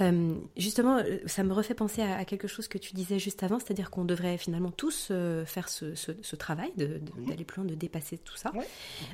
[0.00, 3.58] euh, justement, euh, ça me refait penser à, quelque chose que tu disais juste avant,
[3.58, 7.26] c'est-à-dire qu'on devrait finalement tous euh, faire ce, travail mhm.
[7.26, 8.52] d'aller plus loin, de dépasser tout ça.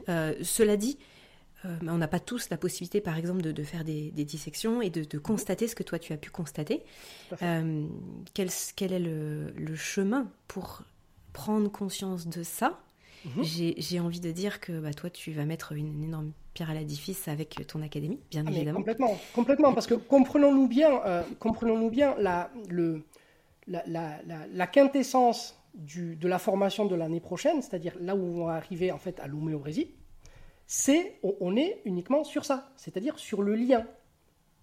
[0.07, 0.99] cela dit,
[1.65, 5.21] on n'a pas tous la possibilité, par exemple, de, faire des, dissections et de, mhm.
[5.21, 6.83] constater ce que toi tu as pu constater.
[7.39, 10.83] Quel, quel, est le, le, chemin pour
[11.33, 12.81] prendre conscience de ça
[13.25, 13.75] Mhm.
[13.77, 17.29] J'ai envie de dire que bah, toi, tu vas mettre une, énorme pierre à l'édifice
[17.29, 18.79] avec ton académie, bien ah, évidemment.
[18.79, 23.03] Complètement, complètement, parce que comprenons-nous bien, euh, comprenons-nous bien la, le,
[23.67, 24.19] la, la,
[24.53, 28.91] la, quintessence du, de la formation de l'année prochaine, c'est-à-dire là où on va arriver
[28.91, 29.95] en fait à l'homéorésie,
[30.67, 33.87] c'est on, est uniquement sur ça, c'est-à-dire sur le lien.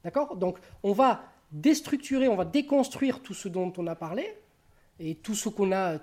[0.04, 0.38] D'accord?
[0.38, 4.38] Donc on va déstructurer, on va déconstruire tout ce dont on a parlé,
[5.00, 6.00] et tout ce qu'on a,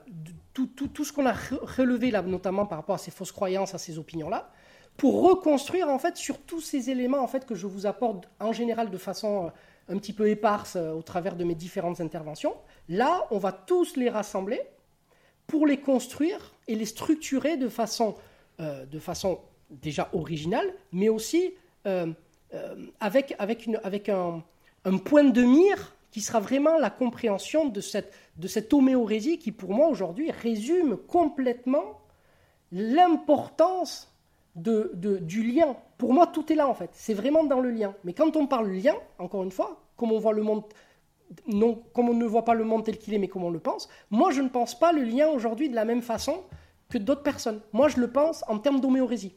[0.53, 3.75] tout, tout, tout ce qu'on a relevé là, notamment par rapport à ces fausses croyances,
[3.75, 4.51] à ces opinions-là,
[4.97, 8.53] pour reconstruire en fait sur tous ces éléments en fait que je vous apporte en
[8.53, 12.55] général de façon euh, un petit peu éparse euh, au travers de mes différentes interventions.
[12.89, 14.61] Là, on va tous les rassembler
[15.47, 18.15] pour les construire et les structurer de façon,
[18.61, 19.41] euh, de façon
[19.71, 21.55] déjà originale, mais aussi
[22.99, 24.43] avec, avec, une, avec un,
[24.87, 29.89] un point de mire qui sera vraiment la compréhension de cette, homéorésie qui, pour moi,
[29.89, 32.03] aujourd'hui, résume complètement
[32.71, 34.15] l'importance
[34.55, 35.75] du lien.
[35.99, 36.91] Pour moi, tout est là, en fait.
[36.93, 37.97] C'est vraiment dans le lien.
[38.05, 40.63] Mais quand on parle lien, encore une fois, comme on voit le monde,
[41.93, 43.89] comme on ne voit pas le monde tel qu'il est, mais comme on le pense,
[44.13, 46.45] moi, je ne pense pas le lien aujourd'hui de la même façon
[46.91, 47.61] que d'autres personnes.
[47.73, 49.35] Moi, je le pense en termes d'homéorésie.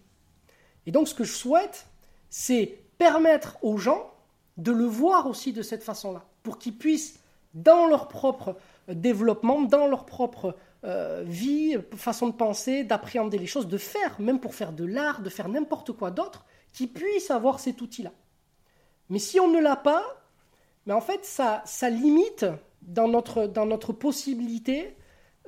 [0.85, 1.87] Et donc, ce que je souhaite,
[2.29, 4.11] c'est permettre aux gens
[4.57, 7.19] de le voir aussi de cette façon-là pour qu'ils puissent,
[7.53, 8.55] dans leur propre
[8.87, 14.15] euh, développement, dans leur propre euh, vie, façon de penser, d'appréhender les choses, de faire,
[14.21, 18.13] même pour faire de l'art, de faire n'importe quoi d'autre, qu'ils puissent avoir cet outil-là.
[19.09, 20.05] Mais si on ne l'a pas,
[20.85, 22.45] mais en fait, ça, ça limite
[22.81, 24.95] dans notre, dans notre possibilité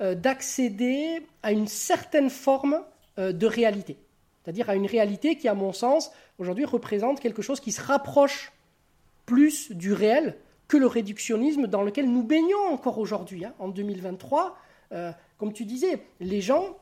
[0.02, 2.78] euh, d'accéder à une certaine forme
[3.16, 3.98] de réalité.
[4.42, 8.52] C'est-à-dire à une réalité qui, à mon sens, aujourd'hui représente quelque chose qui se rapproche
[9.24, 10.36] plus du réel
[10.70, 14.56] que le réductionnisme dans lequel nous baignons encore aujourd'hui, hein, en 2023.
[14.92, 16.78] Euh, comme tu disais, les gens,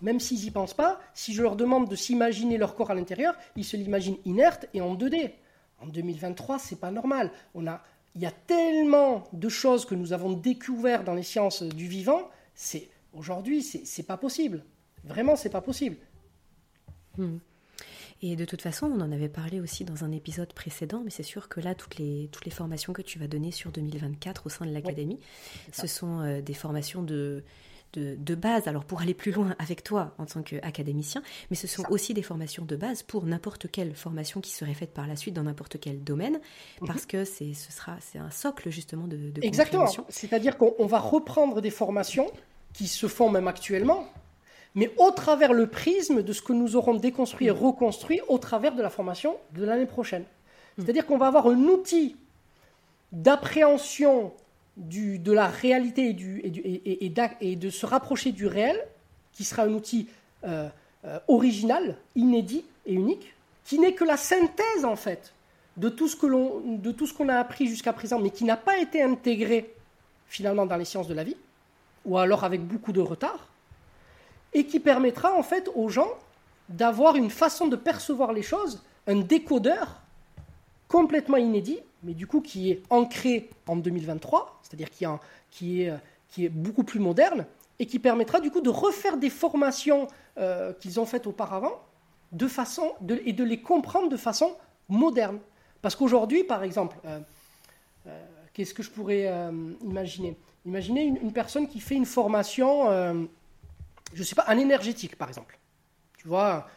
[0.00, 3.34] même s'ils n'y pensent pas, si je leur demande de s'imaginer leur corps à l'intérieur,
[3.56, 5.32] ils se l'imaginent inerte et en 2D.
[5.80, 7.32] En 2023, c'est pas normal.
[7.56, 7.82] On a,
[8.14, 12.30] il y a tellement de choses que nous avons découvertes dans les sciences du vivant.
[12.54, 14.64] C'est aujourd'hui, c'est pas possible.
[15.02, 15.96] Vraiment, c'est pas possible.
[17.16, 17.38] Hmm.
[18.20, 21.22] Et de toute façon, on en avait parlé aussi dans un épisode précédent, mais c'est
[21.22, 24.48] sûr que là, toutes les, toutes les formations que tu vas donner sur 2024 au
[24.48, 25.20] sein de l'Académie,
[25.72, 27.44] ce sont euh, des formations de,
[27.94, 31.84] de, base, alors pour aller plus loin avec toi en tant qu'académicien, mais ce sont
[31.90, 35.34] aussi des formations de base pour n'importe quelle formation qui serait faite par la suite
[35.34, 36.40] dans n'importe quel domaine,
[36.80, 36.86] mhm.
[36.86, 39.90] parce que c'est ce sera c'est un socle justement de, de Exactement.
[40.08, 42.30] C'est-à-dire qu'on va reprendre des formations
[42.72, 44.06] qui se font même actuellement,
[44.74, 48.74] mais au travers le prisme de ce que nous aurons déconstruit et reconstruit au travers
[48.74, 50.22] de la formation de l'année prochaine.
[50.22, 50.82] Hmm.
[50.82, 52.16] C'est-à-dire qu'on va avoir un outil
[53.12, 54.32] d'appréhension
[54.76, 58.80] de la réalité et, du, et, de se rapprocher du réel,
[59.32, 60.08] qui sera un outil
[60.44, 60.68] euh,
[61.04, 65.32] euh, original, inédit et unique, qui n'est que la synthèse en fait
[65.76, 68.44] de tout ce que l'on, de tout ce qu'on a appris jusqu'à présent, mais qui
[68.44, 69.74] n'a pas été intégré
[70.28, 71.36] finalement dans les sciences de la vie,
[72.04, 73.48] ou alors avec beaucoup de retard
[74.52, 76.10] et qui permettra en fait aux gens
[76.68, 80.00] d'avoir une façon de percevoir les choses, un décodeur
[80.88, 85.06] complètement inédit, mais du coup qui est ancré en 2023, c'est-à-dire qui,
[85.50, 87.46] qui, est, beaucoup plus moderne,
[87.78, 91.80] et qui permettra du coup de refaire des formations euh, qu'ils ont faites auparavant
[93.24, 94.54] et de les comprendre de façon
[94.88, 95.38] moderne.
[95.80, 97.20] Parce qu'aujourd'hui, par exemple, euh,
[98.06, 99.32] euh, qu'est-ce que je pourrais
[99.82, 100.36] imaginer?
[100.66, 103.28] Imaginez une, personne qui fait une formation,
[104.14, 105.58] je ne sais pas, en énergétique, par exemple.
[106.18, 106.68] Tu vois,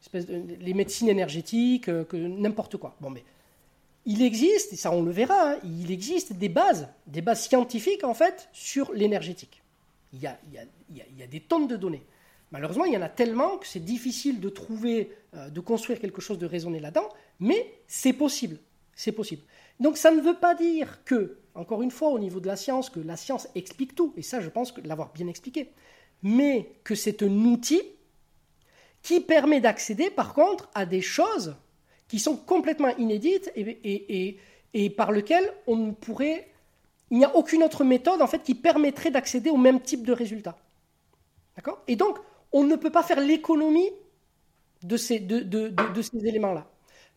[0.00, 2.96] espèce de, les médecines énergétiques, que n'importe quoi.
[3.00, 3.24] Bon, mais
[4.06, 8.04] il existe, et ça on le verra, hein, il existe des bases, des bases scientifiques
[8.04, 9.62] en fait sur l'énergétique.
[10.12, 12.02] Il y, a, des tonnes de données.
[12.50, 16.20] Malheureusement, il y en a tellement que c'est difficile de trouver, euh, de construire quelque
[16.20, 18.58] chose de raisonné là-dedans, mais c'est possible.
[18.96, 19.42] C'est possible.
[19.78, 22.90] Donc ça ne veut pas dire que, encore une fois, au niveau de la science,
[22.90, 25.70] que la science explique tout, et ça je pense l'avoir bien expliqué,
[26.22, 27.82] mais que c'est un outil
[29.02, 31.56] qui permet d'accéder par contre à des choses
[32.08, 36.48] qui sont complètement inédites et, par lesquelles on ne pourrait
[37.10, 40.12] il n'y a aucune autre méthode en fait qui permettrait d'accéder au même type de
[40.12, 40.56] résultat.
[41.56, 41.82] D'accord?
[41.88, 42.18] Et donc,
[42.52, 43.90] on ne peut pas faire l'économie
[44.82, 46.66] de ces, de, de, de, ces éléments-là.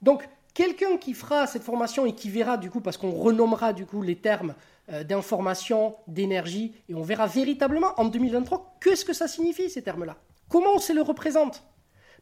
[0.02, 3.86] Donc, quelqu'un qui fera cette formation et qui verra du coup, parce qu'on renommera du
[3.86, 4.56] coup les termes
[4.90, 10.18] d'information, d'énergie, et on verra véritablement en 2023 que ce que ça signifie ces termes-là.
[10.50, 11.64] Comment on se les représente?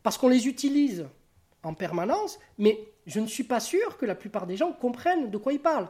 [0.04, 1.08] Parce qu'on les utilise
[1.64, 5.38] en permanence, mais je ne suis pas sûr que la plupart des gens comprennent de
[5.38, 5.90] quoi ils parlent.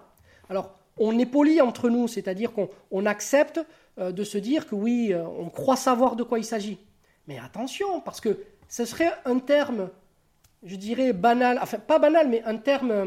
[0.50, 3.60] Alors, on est poli entre nous, c'est-à-dire qu'on accepte
[4.00, 6.78] euh, de se dire que oui, euh, on croit savoir de quoi il s'agit.
[7.28, 9.90] Mais attention, parce que ce serait un terme,
[10.64, 13.06] je dirais, banal, enfin pas banal, mais un terme euh,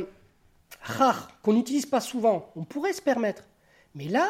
[0.83, 2.51] rare, qu'on n'utilise pas souvent.
[2.57, 3.45] On pourrait se permettre.
[3.95, 4.29] Mais là,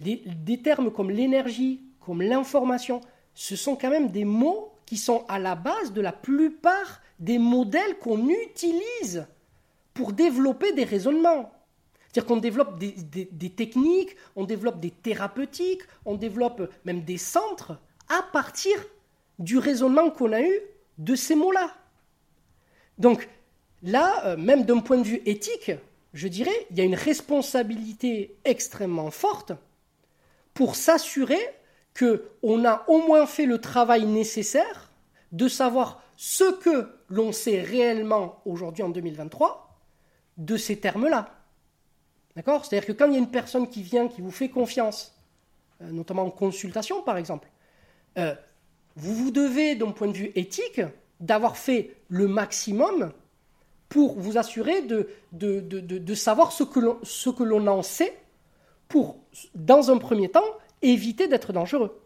[0.00, 3.00] des termes comme l'énergie, comme l'information,
[3.34, 7.38] ce sont quand même des mots qui sont à la base de la plupart des
[7.38, 9.26] modèles qu'on utilise
[9.92, 11.50] pour développer des raisonnements.
[12.14, 17.78] C'est-à-dire qu'on développe des, techniques, on développe des thérapeutiques, on développe même des centres
[18.08, 18.76] à partir
[19.38, 20.60] du raisonnement qu'on a eu
[20.98, 21.74] de ces mots-là.
[22.98, 23.28] Donc
[23.82, 25.72] là, euh, même d'un point de vue éthique,
[26.14, 29.52] je dirais, il y a une responsabilité extrêmement forte
[30.54, 31.40] pour s'assurer
[31.98, 34.90] qu'on a au moins fait le travail nécessaire
[35.32, 39.76] de savoir ce que l'on sait réellement aujourd'hui en 2023
[40.36, 41.34] de ces termes-là.
[42.36, 42.64] D'accord?
[42.64, 45.16] C'est-à-dire que quand il y a une personne qui vient, qui vous fait confiance,
[45.82, 47.48] euh, notamment en consultation par exemple,
[48.18, 48.34] euh,
[48.94, 50.80] vous vous devez, d'un point de vue éthique,
[51.18, 53.12] d'avoir fait le maximum
[53.94, 58.12] pour vous assurer de, de, de, savoir ce que l'on en sait
[58.88, 59.18] pour,
[59.54, 60.42] dans un premier temps,
[60.82, 62.02] éviter d'être dangereux.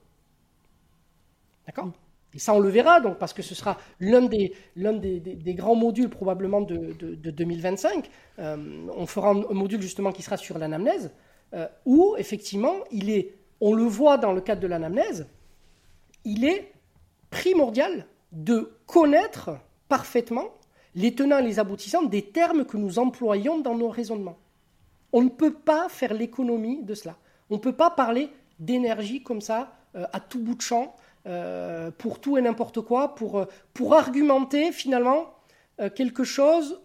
[1.66, 1.91] D'accord?
[2.34, 5.76] Et ça, on le verra, donc, parce que ce sera l'un des, des, des, grands
[5.76, 8.11] modules probablement de, de, 2025.
[8.39, 11.11] Euh, on fera un, module justement qui sera sur l'anamnèse,
[11.55, 13.32] euh, où effectivement, il est,
[13.62, 15.26] on le voit dans le cadre de l'anamnèse,
[16.26, 16.70] il est
[17.30, 19.57] primordial de connaître
[19.89, 20.51] parfaitement
[20.95, 24.39] les tenants et les aboutissants des termes que nous employons dans nos raisonnements.
[25.12, 27.16] On ne peut pas faire l'économie de cela.
[27.51, 30.95] On ne peut pas parler d'énergie comme ça, euh, à tout bout de champ,
[31.26, 35.34] euh, pour tout et n'importe quoi, pour, euh, pour argumenter finalement
[35.95, 36.80] quelque chose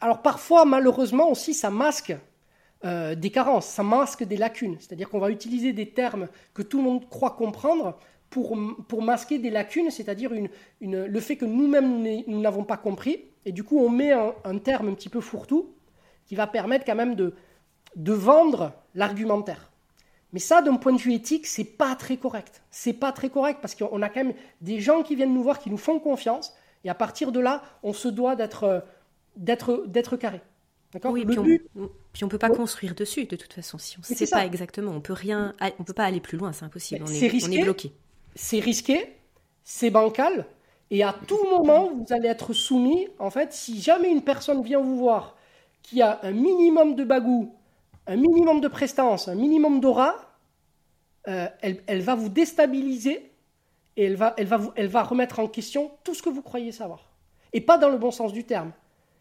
[0.00, 2.16] alors parfois malheureusement aussi ça masque
[2.82, 6.82] des carences, ça masque des lacunes, c'est-à-dire qu'on va utiliser des termes que tout le
[6.82, 7.96] monde croit comprendre
[8.32, 8.58] pour,
[8.88, 10.48] pour masquer des lacunes, c'est-à-dire une,
[10.80, 14.34] une, le fait que nous-mêmes nous n'avons pas compris, et du coup on met un,
[14.44, 15.70] un, terme un petit peu fourre-tout
[16.26, 17.34] qui va permettre quand même de,
[17.94, 19.70] de vendre l'argumentaire.
[20.32, 22.62] Mais ça, d'un point de vue éthique, c'est pas très correct.
[22.70, 25.58] C'est pas très correct parce qu'on a quand même des gens qui viennent nous voir,
[25.58, 26.54] qui nous font confiance,
[26.84, 28.84] et à partir de là, on se doit d'être
[29.36, 30.40] d'être d'être carré.
[30.92, 31.12] D'accord?
[31.12, 34.16] Oui, puis, on, puis on peut pas construire dessus de toute façon si on ne
[34.16, 34.92] sait pas exactement.
[34.92, 37.04] On peut rien, on peut pas aller plus loin, c'est impossible.
[37.06, 37.92] On est, on est bloqué.
[38.34, 39.16] C'est risqué,
[39.64, 40.46] c'est bancal,
[40.90, 43.08] et à tout moment vous allez être soumis.
[43.18, 45.36] En fait, si jamais une personne vient vous voir
[45.82, 47.52] qui a un minimum de bagou
[48.06, 50.16] un minimum de prestance, un minimum d'aura,
[51.28, 53.30] euh, elle, va vous déstabiliser
[53.96, 57.10] et elle va, remettre en question tout ce que vous croyez savoir.
[57.52, 58.72] Et pas dans le bon sens du terme.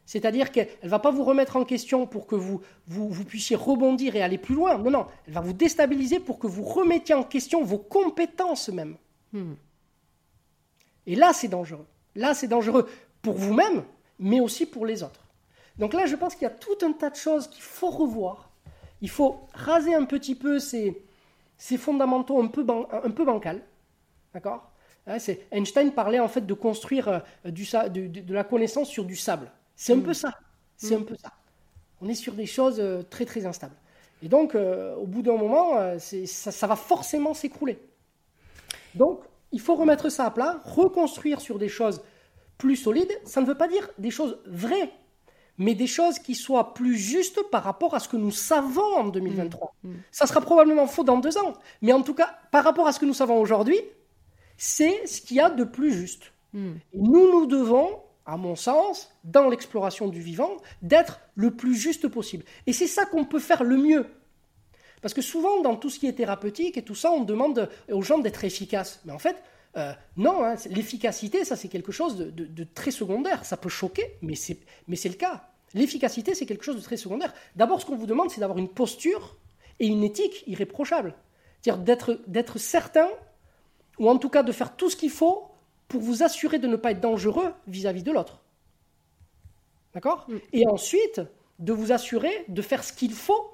[0.05, 4.15] C'est-à-dire qu'elle ne va pas vous remettre en question pour que vous, vous, puissiez rebondir
[4.15, 4.77] et aller plus loin.
[4.77, 8.97] Non, non, elle va vous déstabiliser pour que vous remettiez en question vos compétences même.
[9.31, 9.53] Hmm.
[11.07, 11.85] Et là, c'est dangereux.
[12.15, 12.89] Là, c'est dangereux
[13.21, 13.83] pour vous-même,
[14.19, 15.25] mais aussi pour les autres.
[15.77, 18.51] Donc là, je pense qu'il y a tout un tas de choses qu'il faut revoir
[19.01, 21.03] il faut raser un petit peu ces,
[21.77, 23.61] fondamentaux un peu, un peu bancals.
[24.33, 24.71] D'accord?
[25.07, 25.17] Hein,
[25.51, 29.51] Einstein parlait en fait de construire euh, de, la connaissance sur du sable.
[29.82, 30.38] C'est un peu ça.
[30.77, 31.32] C'est un peu ça.
[32.01, 33.75] On est sur des choses euh, très très instables.
[34.21, 37.79] Et donc, euh, au bout d'un moment, euh, ça, ça va forcément s'écrouler.
[38.93, 39.21] Donc,
[39.51, 42.03] il faut remettre ça à plat, reconstruire sur des choses
[42.59, 43.11] plus solides.
[43.25, 44.91] Ça ne veut pas dire des choses vraies,
[45.57, 49.07] mais des choses qui soient plus justes par rapport à ce que nous savons en
[49.07, 49.73] 2023.
[49.82, 49.95] Mmh, mmh.
[50.11, 52.99] Ça sera probablement faux dans deux ans, mais en tout cas, par rapport à ce
[52.99, 53.79] que nous savons aujourd'hui,
[54.57, 56.34] c'est ce qu'il y a de plus juste.
[56.53, 56.73] Mmh.
[56.93, 62.43] nous, nous devons, à mon sens, dans l'exploration du vivant, d'être le plus juste possible.
[62.67, 64.05] Et c'est ça qu'on peut faire le mieux.
[65.01, 68.01] Parce que souvent, dans tout ce qui est thérapeutique et tout ça, on demande aux
[68.03, 69.01] gens d'être efficaces.
[69.05, 69.36] Mais en fait,
[69.78, 73.43] euh, non, hein, l'efficacité, ça c'est quelque chose de, très secondaire.
[73.45, 75.49] Ça peut choquer, mais c'est, le cas.
[75.74, 77.34] L'efficacité, c'est quelque chose de très secondaire.
[77.55, 79.38] D'abord, ce qu'on vous demande, c'est d'avoir une posture
[79.80, 81.15] et une éthique irréprochable.
[81.61, 83.09] C'est-à-dire d'être certain,
[83.97, 85.50] ou en tout cas de faire tout ce qu'il faut
[85.91, 88.39] pour vous assurer de ne pas être dangereux vis-à-vis de l'autre.
[89.93, 90.37] D'accord mm.
[90.53, 91.21] Et ensuite,
[91.59, 93.51] de vous assurer de faire ce qu'il faut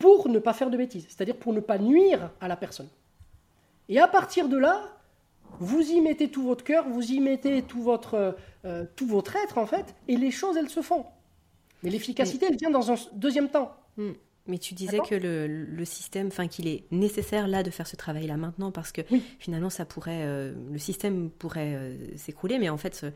[0.00, 2.88] pour ne pas faire de bêtises, c'est-à-dire pour ne pas nuire à la personne.
[3.88, 4.82] Et à partir de là,
[5.60, 8.34] vous y mettez tout votre cœur, vous y mettez tout votre,
[8.64, 11.06] euh, tout votre être, en fait, et les choses, elles se font.
[11.84, 13.76] Mais l'efficacité, elle vient dans un deuxième temps.
[14.46, 17.94] Mais tu disais que le, le système, enfin qu'il est nécessaire là de faire ce
[17.94, 19.02] travail-là maintenant parce que
[19.38, 23.06] finalement ça pourrait, euh, le système pourrait euh, s'écrouler, mais en fait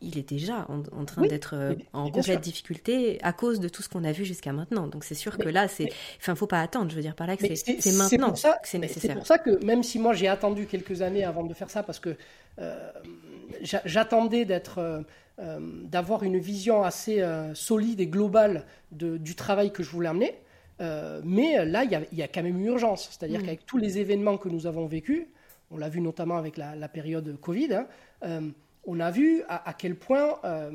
[0.00, 3.88] il est déjà en, train d'être euh, en complète difficulté à cause de tout ce
[3.88, 4.86] qu'on a vu jusqu'à maintenant.
[4.86, 5.88] Donc c'est sûr que là, c'est,
[6.20, 6.90] enfin, faut pas attendre.
[6.90, 9.10] Je veux dire par là que c'est maintenant que c'est nécessaire.
[9.10, 11.82] C'est pour ça que même si moi j'ai attendu quelques années avant de faire ça,
[11.82, 12.16] parce que
[12.60, 12.90] euh,
[13.84, 15.04] j'attendais d'être,
[15.38, 17.24] d'avoir une vision assez
[17.54, 20.34] solide et globale du travail que je voulais amener.
[20.80, 23.08] mais là, il y, a, quand même une urgence.
[23.10, 23.44] C'est-à-dire mm.
[23.44, 25.26] qu'avec tous les événements que nous avons vécus,
[25.70, 27.84] on l'a vu notamment avec la, période Covid.
[28.22, 28.52] Hein,
[28.88, 30.70] on a vu à, quel point euh,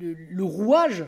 [0.00, 1.04] le, rouage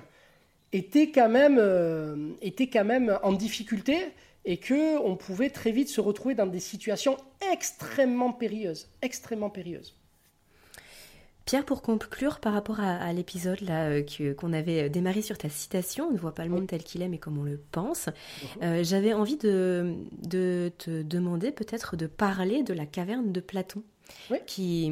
[0.73, 3.97] était quand, même, euh, était quand même en difficulté
[4.45, 7.17] et que on pouvait très vite se retrouver dans des situations
[7.53, 9.95] extrêmement périlleuses, extrêmement périlleuses.
[11.47, 16.09] Pierre, pour conclure par rapport à, l'épisode là euh, qu'on avait démarré sur ta citation,
[16.09, 18.09] on ne voit pas le monde tel qu'il est, mais comme on le pense.
[18.61, 18.83] Mhm.
[18.83, 23.83] J'avais envie de, de, te demander peut-être de parler de la caverne de Platon
[24.47, 24.91] qui,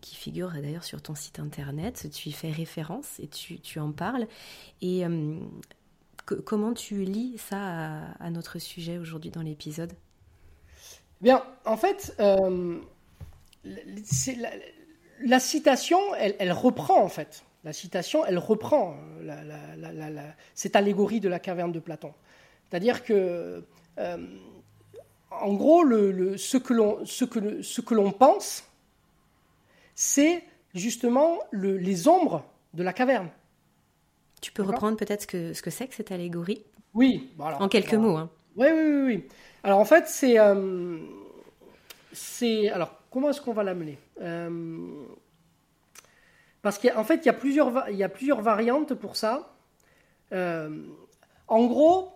[0.00, 2.08] qui figure d'ailleurs sur ton site internet.
[2.12, 4.26] Tu y fais référence et tu, tu en parles.
[4.80, 5.36] Et euh,
[6.24, 9.92] comment tu lis ça à, notre sujet aujourd'hui dans l'épisode?
[11.20, 12.80] Bien, en fait, euh,
[13.64, 14.50] la,
[15.40, 17.44] citation, elle, elle, reprend en fait.
[17.64, 22.12] La citation, elle reprend euh, cette allégorie de la caverne de Platon.
[22.68, 23.64] C'est-à-dire que
[25.40, 28.64] en gros, le, ce que l'on pense,
[29.94, 30.44] c'est
[30.74, 32.44] justement les ombres
[32.74, 33.28] de la caverne.
[34.40, 36.64] Tu peux reprendre peut-être ce que c'est que, cette allégorie?
[36.94, 37.30] Oui.
[37.38, 38.16] en quelques mots.
[38.16, 38.30] Hein.
[38.56, 39.24] Oui, oui, oui,
[39.62, 40.38] Alors en fait, c'est...
[40.38, 40.98] Euh,
[42.72, 44.88] alors, comment est-ce qu'on va l'amener euh,
[46.62, 49.54] Parce qu'en fait, il y, a plusieurs, il y a plusieurs variantes pour ça.
[50.32, 50.70] Euh,
[51.48, 52.12] en gros,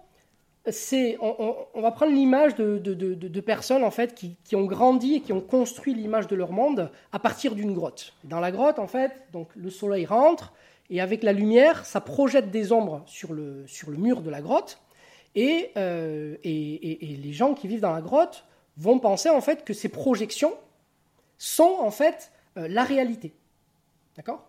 [0.66, 5.94] on, va prendre l'image de, personnes en fait qui, ont grandi et qui ont construit
[5.94, 8.14] l'image de leur monde à partir d'une grotte.
[8.24, 10.52] Dans la grotte, en fait, donc le soleil rentre
[10.90, 14.80] et avec la lumière, ça projette des ombres sur le, mur de la grotte
[15.36, 18.44] euh, et, les gens qui vivent dans la grotte
[18.76, 20.54] vont penser en fait que ces projections
[21.38, 23.34] sont en fait euh, la réalité,
[24.16, 24.46] d'accord?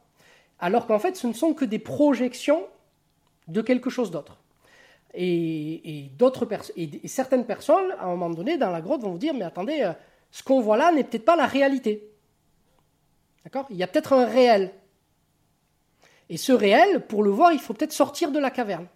[0.60, 2.66] Alors qu'en fait, ce ne sont que des projections
[3.48, 4.38] de quelque chose d'autre.
[5.14, 9.46] Et, et, certaines personnes, à un moment donné, dans la grotte, vont vous dire, mais
[9.46, 9.94] attendez, euh,
[10.32, 12.12] ce qu'on voit là n'est peut-être pas la réalité.
[13.44, 13.66] D'accord?
[13.70, 14.74] Il y a peut-être un réel.
[16.30, 18.88] Et ce réel, pour le voir, il faut peut-être sortir de la caverne.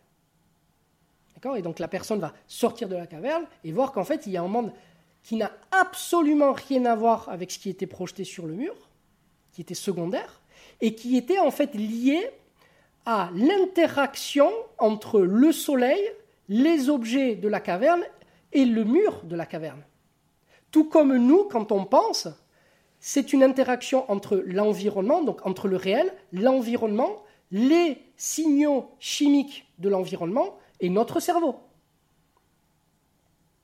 [1.35, 1.55] D'accord?
[1.57, 4.37] Et donc la personne va sortir de la caverne et voir qu'en fait, il y
[4.37, 4.73] a un monde
[5.23, 8.75] qui n'a absolument rien à voir avec ce qui était projeté sur le mur,
[9.51, 10.41] qui était secondaire,
[10.79, 12.29] et qui était en fait lié
[13.05, 16.01] à l'interaction entre le soleil,
[16.49, 18.03] les objets de la caverne
[18.51, 19.83] et le mur de la caverne.
[20.71, 22.27] Tout comme nous, quand on pense,
[22.99, 30.57] c'est une interaction entre l'environnement, donc entre le réel, l'environnement, les signaux chimiques de l'environnement
[30.79, 31.55] et notre cerveau.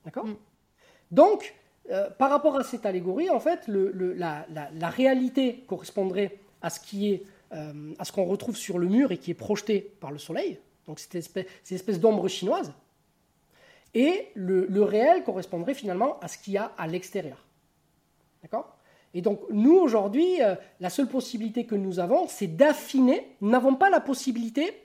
[0.06, 0.26] D'accord?
[0.26, 0.36] Mm.
[1.12, 1.56] Donc,
[1.90, 8.26] euh, par rapport à cette allégorie, en fait, la, réalité correspondrait euh, à ce qu'on
[8.26, 11.78] retrouve sur le mur et qui est projeté par le soleil, donc cette espèce, cette
[11.78, 12.74] espèce d'ombre chinoise,
[13.94, 17.46] et le, réel correspondrait finalement à ce qu'il y a à l'extérieur.
[18.44, 18.76] D'accord?
[19.14, 23.36] Et donc nous, aujourd'hui, euh, la seule possibilité que nous avons, c'est d'affiner.
[23.40, 24.84] Nous n'avons pas la possibilité,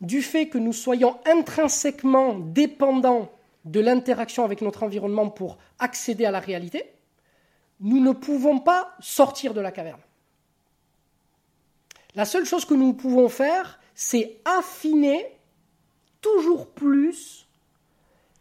[0.00, 3.30] du fait que nous soyons intrinsèquement dépendants
[3.70, 6.92] de l'interaction avec notre environnement pour accéder à la réalité,
[7.80, 10.00] nous ne pouvons pas sortir de la caverne.
[12.14, 15.26] La seule chose que nous pouvons faire, c'est affiner
[16.20, 17.46] toujours plus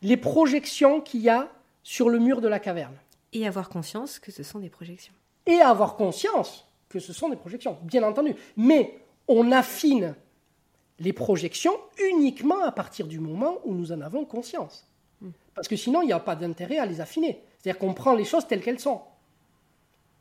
[0.02, 1.52] les projections qu'il y a
[1.84, 2.96] sur le mur de la caverne.
[3.34, 5.14] Et avoir conscience que ce sont des projections.
[5.46, 8.34] Et avoir conscience que ce sont des projections, bien entendu.
[8.56, 10.16] Mais on affine
[11.00, 11.74] les projections
[12.12, 14.88] uniquement à partir du moment où nous en avons conscience.
[15.58, 17.42] Parce que sinon, il n'y a pas d'intérêt à les affiner.
[17.58, 19.02] C'est-à-dire qu'on prend les choses telles qu'elles sont.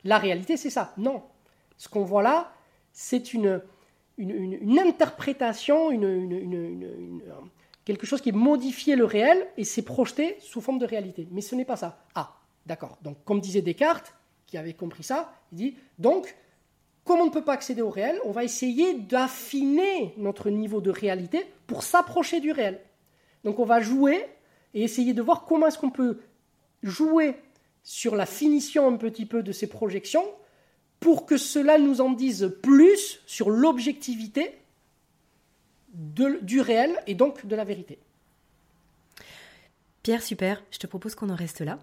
[0.03, 0.95] La réalité, c'est ça.
[0.97, 1.21] Non.
[1.77, 2.51] Ce qu'on voit là,
[2.91, 3.61] c'est une,
[4.17, 7.21] une, interprétation, une,
[7.85, 11.27] quelque chose qui est modifié le réel et c'est projeté sous forme de réalité.
[11.29, 12.03] Mais ce n'est pas ça.
[12.15, 12.33] Ah,
[12.65, 12.97] d'accord.
[13.03, 14.15] Donc, comme disait Descartes,
[14.47, 16.35] qui avait compris ça, il dit donc,
[17.03, 20.89] comme on ne peut pas accéder au réel, on va essayer d'affiner notre niveau de
[20.89, 22.81] réalité pour s'approcher du réel.
[23.43, 24.25] Donc, on va jouer
[24.77, 26.19] et essayer de voir comment est-ce qu'on peut
[26.83, 27.35] jouer
[27.81, 30.23] sur la finition un petit peu de ces projections
[30.99, 34.55] pour que cela nous en dise plus sur l'objectivité
[35.93, 37.97] du réel et donc de la vérité.
[40.03, 41.79] Pierre, super, je te propose qu'on en reste là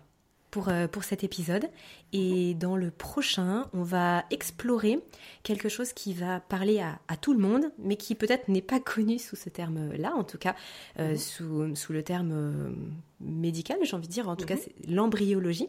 [0.55, 1.69] pour, euh, pour cet épisode.
[2.13, 5.01] Et dans le prochain, on va explorer
[5.43, 8.79] quelque chose qui va parler à, à tout le monde, mais qui peut-être n'est pas
[8.95, 10.55] connu sous ce terme-là, en tout cas
[11.01, 11.17] euh, mhm.
[11.17, 12.71] sous, sous, le terme euh,
[13.21, 14.61] médical, j'ai envie de dire, en tout cas mhm.
[14.63, 15.67] c'est l'embryologie.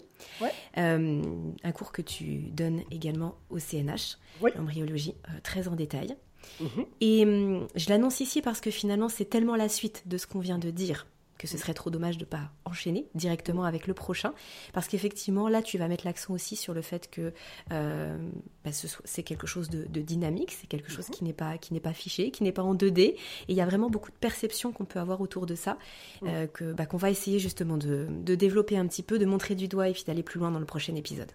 [0.76, 4.20] un cours que tu donnes également au CNH,
[4.56, 6.16] l'embryologie, très en détail.
[6.60, 6.86] Mhm.
[7.02, 10.42] Et hum, je l'annonce ici parce que finalement c'est tellement la suite de ce qu'on
[10.42, 11.08] vient de dire
[11.38, 14.34] que ce serait trop dommage de ne pas enchaîner directement avec le prochain,
[14.74, 17.34] parce qu'effectivement là tu vas mettre l'accent aussi sur le fait que
[17.72, 18.18] euh,
[18.64, 18.72] bah,
[19.04, 22.32] c'est quelque chose de, dynamique, c'est quelque chose qui n'est pas qui n'est pas fiché,
[22.32, 23.18] qui n'est pas en 2D, et
[23.48, 25.78] il y a vraiment beaucoup de perceptions qu'on peut avoir autour de ça,
[26.24, 29.56] euh, que bah, qu'on va essayer justement de, de développer un petit peu, de montrer
[29.56, 31.32] du doigt et puis d'aller plus loin dans le prochain épisode.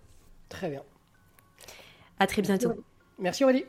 [0.49, 0.83] Très bien.
[2.19, 2.73] À très bientôt.
[3.19, 3.65] Merci Aurélie.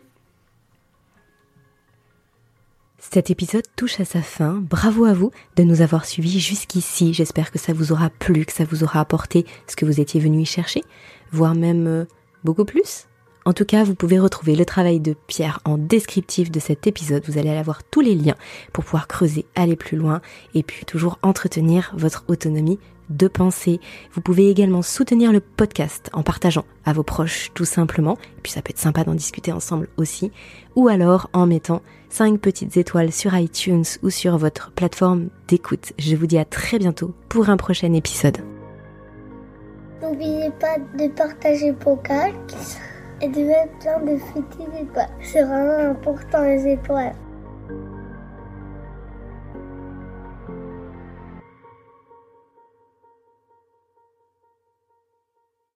[3.09, 4.63] Cet épisode touche à sa fin.
[4.69, 7.15] Bravo à vous de nous avoir suivis jusqu'ici.
[7.15, 10.21] J'espère que ça vous aura plu, que ça vous aura apporté ce que vous étiez
[10.21, 10.83] venu y chercher,
[11.31, 12.05] voire même euh,
[12.43, 13.07] beaucoup plus.
[13.43, 17.23] En tout cas, vous pouvez retrouver le travail de Pierre en descriptif de cet épisode.
[17.27, 18.37] Vous allez avoir tous les liens
[18.71, 20.21] pour pouvoir creuser, aller plus loin
[20.53, 22.79] et puis toujours entretenir votre autonomie
[23.11, 23.79] de pensée.
[24.13, 28.17] Vous pouvez également soutenir le podcast en partageant à vos proches tout simplement.
[28.37, 30.31] Et puis ça peut être sympa d'en discuter ensemble aussi.
[30.75, 35.93] Ou alors en mettant 5 petites étoiles sur iTunes ou sur votre plateforme d'écoute.
[35.99, 38.37] Je vous dis à très bientôt pour un prochain épisode.
[40.01, 42.79] N'oubliez pas de partager podcast
[43.21, 44.99] et de mettre plein de petites.
[45.21, 47.15] C'est vraiment important les étoiles.